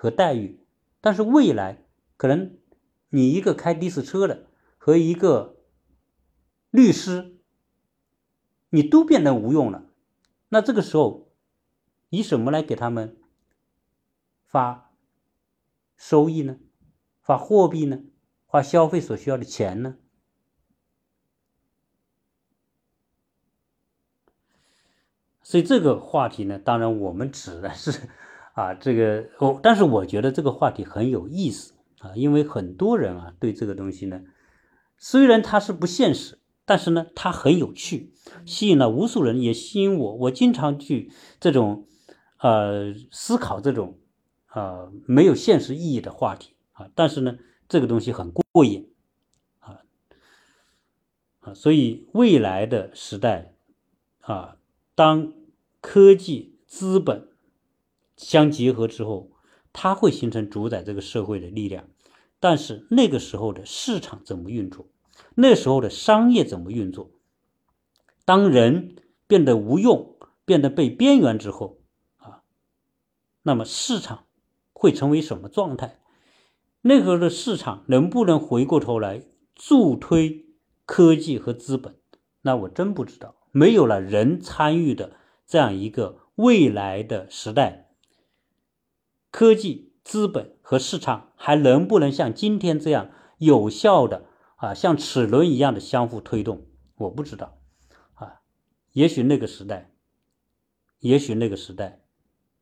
[0.00, 0.58] 和待遇，
[1.02, 1.84] 但是未来
[2.16, 2.56] 可能
[3.10, 4.46] 你一个开的士车的
[4.78, 5.58] 和一个
[6.70, 7.36] 律师，
[8.70, 9.84] 你都变得无用了。
[10.48, 11.30] 那这个时候，
[12.08, 13.18] 以什么来给他们
[14.46, 14.90] 发
[15.98, 16.58] 收益呢？
[17.20, 18.00] 发货币呢？
[18.48, 19.98] 发消费所需要的钱呢？
[25.42, 28.08] 所以这个话题呢，当然我们指的是。
[28.60, 34.20] 啊，这个我，但是我觉得这个话题很有意思啊，因为很多人啊对这个东西呢，
[34.98, 38.12] 虽然它是不现实，但是呢，它很有趣，
[38.44, 40.14] 吸引了无数人，也吸引我。
[40.14, 41.86] 我经常去这种
[42.38, 43.98] 呃思考这种
[44.52, 48.90] 呃没有现实意义的话题啊，但是呢，这个东西很过瘾
[49.60, 49.80] 啊
[51.40, 53.54] 啊，所以未来的时代
[54.20, 54.58] 啊，
[54.94, 55.32] 当
[55.80, 57.29] 科技资本
[58.20, 59.30] 相结合之后，
[59.72, 61.88] 它会形成主宰这个社会的力量。
[62.38, 64.88] 但是那个时候的市场怎么运作？
[65.34, 67.10] 那时候的商业怎么运作？
[68.26, 68.96] 当人
[69.26, 71.78] 变得无用、变得被边缘之后，
[72.18, 72.42] 啊，
[73.42, 74.26] 那么市场
[74.72, 75.98] 会成为什么状态？
[76.82, 79.22] 那时候的市场能不能回过头来
[79.54, 80.46] 助推
[80.84, 81.96] 科技和资本？
[82.42, 83.36] 那我真不知道。
[83.52, 85.16] 没有了人参与的
[85.46, 87.89] 这样一个未来的时代，
[89.30, 89.88] 科技。
[90.02, 94.26] 资本和市场还能不能像今天这样有效的
[94.56, 96.66] 啊，像齿轮一样的相互推动？
[96.96, 97.58] 我不知道
[98.14, 98.40] 啊。
[98.92, 99.92] 也许那个时代，
[100.98, 102.02] 也许那个时代，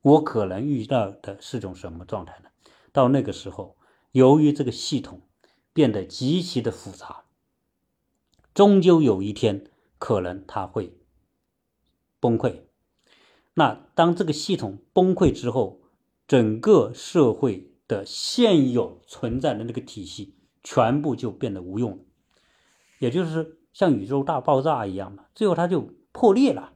[0.02, 2.50] 我可能遇到的是种什么状态呢？
[2.92, 3.78] 到那个时候，
[4.10, 5.22] 由于这个系统
[5.72, 7.24] 变得极其的复杂，
[8.52, 10.98] 终究有一天可能它会
[12.20, 12.64] 崩溃。
[13.54, 15.77] 那当这个系统崩溃之后，
[16.28, 21.98] 整个社会的现有存在的那个体系，全部就变得无用了，
[22.98, 26.74] 也就是像宇宙大爆炸一样嘛，最后它就破裂了。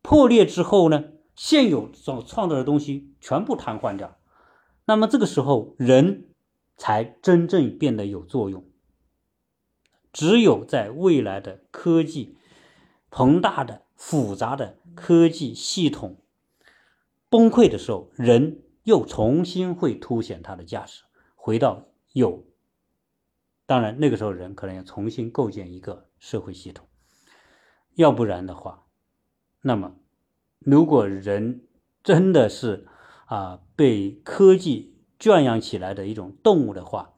[0.00, 1.04] 破裂之后呢，
[1.36, 4.16] 现有所创造的东西全部瘫痪掉，
[4.86, 6.30] 那么这个时候人
[6.78, 8.64] 才真正变得有作用。
[10.12, 12.36] 只有在未来的科技
[13.10, 16.18] 庞大的、复杂的科技系统。
[17.28, 21.02] 崩溃的时候，人又重新会凸显它的价值，
[21.34, 22.44] 回到有。
[23.64, 26.86] 当然，那个时候人可能要重新构建一个社会系统，
[27.94, 28.86] 要不然的话，
[29.62, 29.96] 那么
[30.58, 31.66] 如果人
[32.02, 32.86] 真的是
[33.26, 37.14] 啊被科技圈养起来的一种动物的话，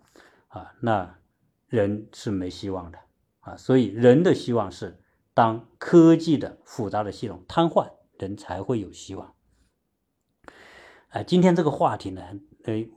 [0.48, 1.18] 啊，那
[1.66, 2.98] 人是没希望的
[3.40, 3.56] 啊。
[3.56, 5.00] 所以，人的希望是
[5.32, 9.33] 当科技的复杂的系统瘫痪，人才会有希望。
[11.14, 12.20] 啊，今天这个话题呢，
[12.64, 12.88] 呃，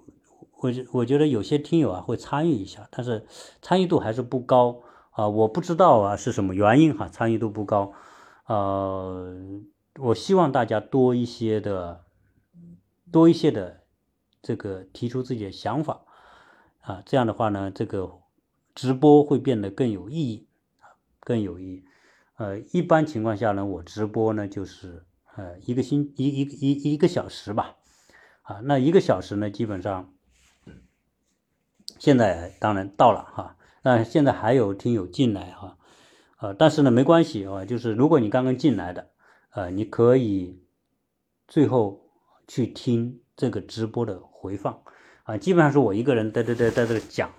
[0.55, 3.27] 我我觉得有些听友啊会参与一下，但是
[3.61, 7.93] 参与度还是不高啊，我不知道啊是什么原因哈，参与度不高，
[8.47, 9.37] 呃，
[9.99, 12.05] 我希望大家多一些的，
[13.11, 13.81] 多一些的
[14.41, 16.01] 这个提出自己的想法
[16.81, 18.11] 啊，这样的话呢，这个
[18.73, 20.47] 直播会变得更有意义
[20.79, 21.83] 啊，更有意义。
[22.37, 25.05] 呃，一般情况下呢，我直播呢就是
[25.35, 27.76] 呃一个星一一一一个小时吧。
[28.47, 30.13] 啊，那一个小时呢，基本上
[31.99, 35.77] 现在当然到了哈，那现在还有听友进来哈，
[36.39, 39.09] 呃，但是呢没关系啊，就是如果你刚刚进来的，
[39.49, 40.63] 呃，你可以
[41.45, 42.09] 最后
[42.47, 44.81] 去听这个直播的回放
[45.23, 47.33] 啊，基本上是我一个人在在在在这讲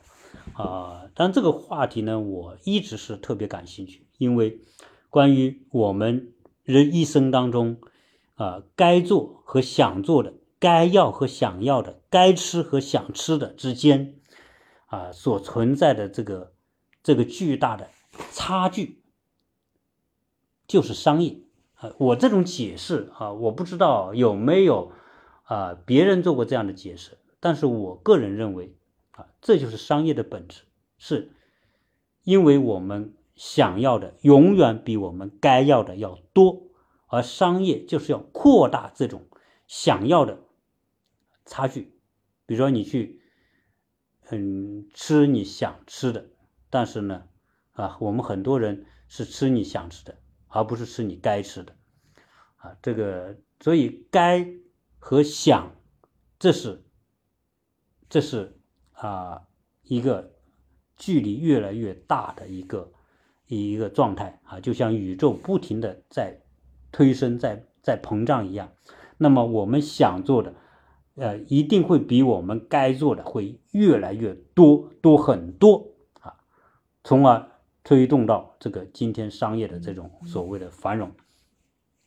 [0.53, 4.61] 啊，但这个话题呢，我一直是特别感兴趣，因为
[5.09, 6.35] 关于我们
[6.65, 7.81] 人一生当中
[8.35, 10.35] 啊该做和想做的。
[10.61, 14.17] 该要和想要的，该吃和想吃的之间，
[14.87, 16.53] 啊，所存在的这个
[17.03, 17.89] 这个巨大的
[18.33, 19.01] 差距，
[20.67, 21.41] 就是商业
[21.75, 21.93] 啊。
[21.99, 24.91] 我这种解释啊，我不知道有没有
[25.45, 28.75] 啊别人做过这样的解释，但是我个人认为
[29.13, 30.63] 啊，这就是商业的本质，
[30.99, 31.33] 是
[32.25, 36.63] 因为我们想要的永远比我们该要的要多，
[37.07, 39.23] 而商业就是要扩大这种
[39.69, 40.41] 想要的。
[41.49, 41.95] 差距，
[42.45, 43.23] 比如说你去，
[44.31, 46.29] 嗯，吃你想吃的，
[46.69, 47.27] 但是呢，
[47.73, 50.19] 啊，我们很多人是吃你想吃的，
[50.49, 51.75] 而不是吃你该吃的，
[52.57, 54.47] 啊，这个，所以该
[54.99, 55.75] 和想，
[56.39, 56.85] 这是，
[58.11, 58.61] 这是
[58.93, 59.49] 啊
[59.85, 60.35] 一个
[60.97, 62.93] 距离越来越大的一个
[63.47, 64.39] 一个状态。
[64.45, 66.43] 啊，就像宇宙不停的在
[66.93, 68.75] 推升，在在膨胀一样，
[69.17, 70.55] 那么我们想做的。
[71.19, 76.37] 呃，一定会比我们该做的会越来越多多很多啊，
[77.03, 77.51] 从而
[77.83, 81.11] 推动到这个今天商业的这种所谓的繁荣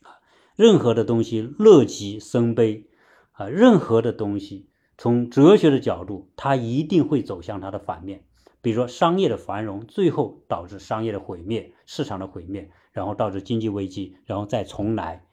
[0.04, 0.16] 啊。
[0.56, 2.88] 任何的东西乐极生悲
[3.34, 8.24] 啊，任何的东西从哲学的角度，它一定会走向它的反面。
[8.62, 15.26] 比如说商业的繁荣，最后导致商业的毁灭、市场的毁灭，然后导致经济危机，然后再重来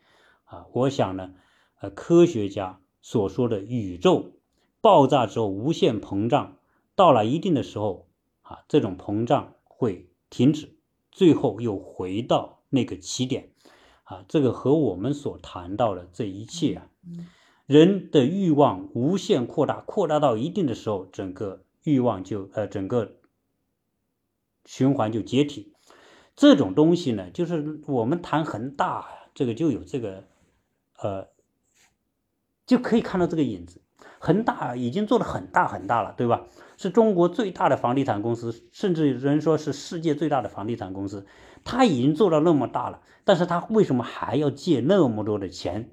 [0.47, 0.67] 啊。
[0.73, 1.35] 我想呢，
[1.81, 2.81] 呃，科学家。
[3.01, 4.33] 所说的宇宙
[4.81, 6.57] 爆炸之后无限膨胀，
[6.95, 8.09] 到了一定的时候
[8.43, 10.77] 啊，这种膨胀会停止
[11.11, 13.51] 最后又回到那个起点，
[14.05, 16.91] 啊，这个和我们所谈到的这一切啊，
[17.67, 23.17] 人的欲望无限扩大，扩大到一定的时候，整个欲望就呃整个
[24.65, 25.73] 循环就解体。
[26.37, 30.25] 这种东西呢，就是我们谈恒大，这个就有这个
[30.97, 31.29] 呃，
[32.69, 33.83] 就可以看到这个影子。
[34.21, 36.47] 恒大已经做的很大很大了，对吧？
[36.77, 41.25] 是中国最大的房地产公司，甚至有人说是世界最大的房地产公司。
[41.65, 45.91] 他已经做到那么大了，但是他为什么还要借那么多的钱，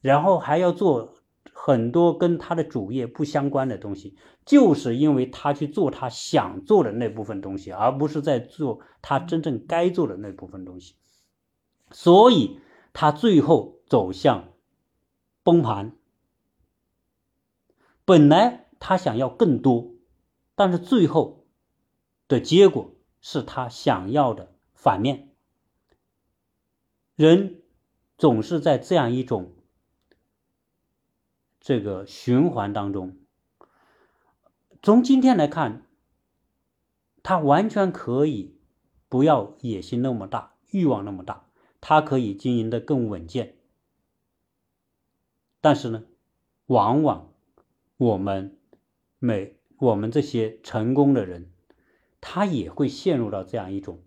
[0.00, 1.14] 然后还要做
[1.52, 4.16] 很多跟他的主业不相关的东西？
[4.44, 10.94] 就是因为他去做他想做的那部分东西，而不是在做他真正该做的那部分东西，
[11.90, 12.60] 所以
[12.92, 14.50] 他最后走向
[15.42, 15.92] 崩盘。
[18.06, 19.96] 本来他想要更多，
[20.54, 21.44] 但是最后
[22.28, 25.34] 的结果是他想要的反面。
[27.16, 27.62] 人
[28.16, 29.56] 总是在这样一种
[31.58, 33.16] 这个循环当中。
[34.82, 35.84] 从今天来看，
[37.24, 38.56] 他完全可以
[39.08, 41.48] 不要野心那么大，欲望那么大，
[41.80, 43.56] 他可以经营的更稳健。
[45.60, 46.04] 但是呢，
[46.66, 47.32] 往往。
[47.96, 48.58] 我们
[49.18, 51.50] 每我们这些成功的人，
[52.20, 54.02] 他也会陷入到这样一种，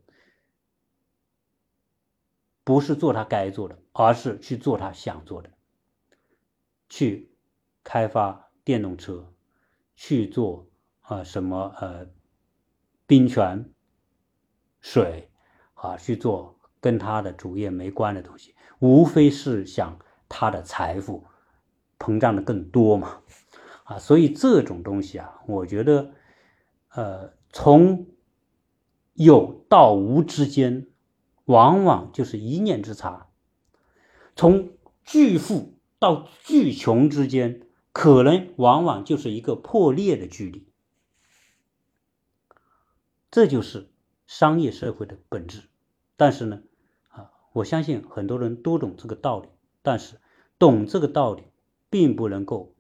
[2.64, 5.52] 不是做他该做的，而是去做他想做的，
[6.88, 7.32] 去
[7.84, 9.34] 开发电动车，
[9.96, 10.70] 去做
[11.02, 12.08] 啊什么呃
[13.08, 13.74] 冰泉
[14.82, 15.32] 水
[15.74, 21.26] 啊，去做跟他的主业没关的东西，无非是想他的财富
[21.98, 23.24] 膨胀的更多嘛。
[23.90, 26.12] 啊，所以这种东西啊，我觉得，
[26.90, 28.06] 呃，从
[29.16, 30.86] 有到无之间，
[31.46, 33.32] 往往就是一念之差；
[34.36, 34.70] 从
[35.04, 40.68] 巨富到巨穷之间，可能往往就是一个破裂的距离。
[43.32, 43.90] 这就是
[44.28, 45.64] 商业社会的本质。
[46.16, 46.62] 但是呢，
[47.08, 49.50] 啊，我相信很多人都懂这个道理，
[49.82, 50.20] 但是
[50.60, 51.42] 懂这个道理，
[51.90, 52.76] 并不能够。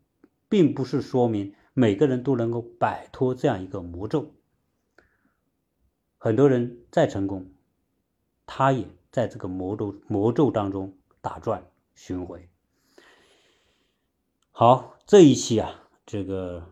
[0.49, 4.33] 并不是说明每个人都能够摆脱这样一个魔咒。
[6.17, 7.51] 很多人再成功，
[8.45, 12.49] 他也在这个魔咒魔咒当中打转巡回。
[14.51, 16.67] 好，这一期啊，这个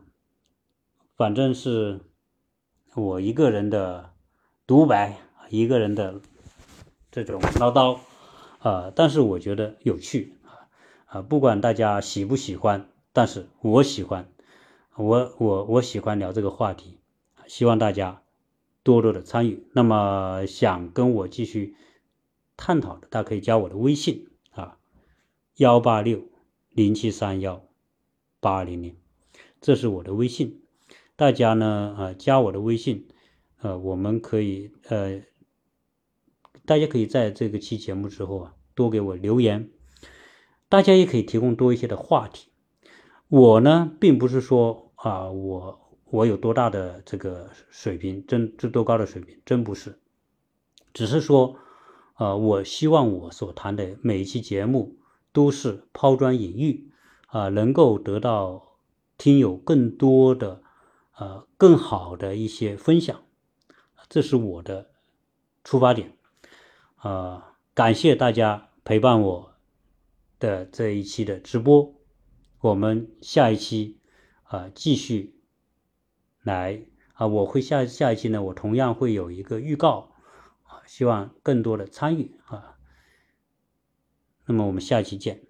[1.15, 2.01] 反正是
[2.95, 4.11] 我一个人的
[4.65, 5.17] 独白，
[5.49, 6.19] 一个人的
[7.11, 7.99] 这种唠叨
[8.59, 10.67] 啊，但是我觉得有趣啊
[11.05, 12.89] 啊，不管大家喜不喜欢。
[13.17, 14.29] 但是我喜欢，
[14.95, 16.99] 我我我喜欢聊这个话题，
[17.47, 18.21] 希望大家
[18.83, 19.65] 多多的参与。
[19.73, 21.75] 那么想跟我继续
[22.55, 24.77] 探讨的，大家可以加我的微信啊，
[25.55, 26.27] 幺八六
[26.69, 27.63] 零七三幺
[28.39, 28.95] 八零零，
[29.61, 30.61] 这是我的微信。
[31.15, 33.07] 大家呢啊加我的微信，
[33.61, 35.23] 呃，我们可以呃，
[36.67, 39.71] 大家可以在这个期节目之后啊多给我留言，
[40.69, 42.49] 大家也可以提供多一些的话题。
[43.29, 49.99] 我呢，并不是说啊，我我有多大的这个水平，真这多高的水平，真不是，
[50.93, 51.57] 只是说，
[52.15, 54.95] 呃，我希望我所谈的每一期节目
[55.33, 56.89] 都是抛砖引玉，
[57.27, 58.77] 啊，能够得到
[59.17, 60.61] 听友更多的，
[61.17, 63.21] 呃，更好的一些分享，
[64.07, 64.91] 这是我的
[65.65, 66.15] 出发点，
[66.95, 69.53] 啊，感谢大家陪伴我
[70.39, 71.96] 的这一期的直播。
[72.67, 73.97] 我们下一期
[74.43, 75.39] 啊，继续
[76.43, 76.81] 来
[77.13, 80.11] 啊，我会下下一期呢，我同样会有一个预告
[80.63, 82.77] 啊，希望更多的参与啊。
[84.45, 85.46] 那么我们下期见。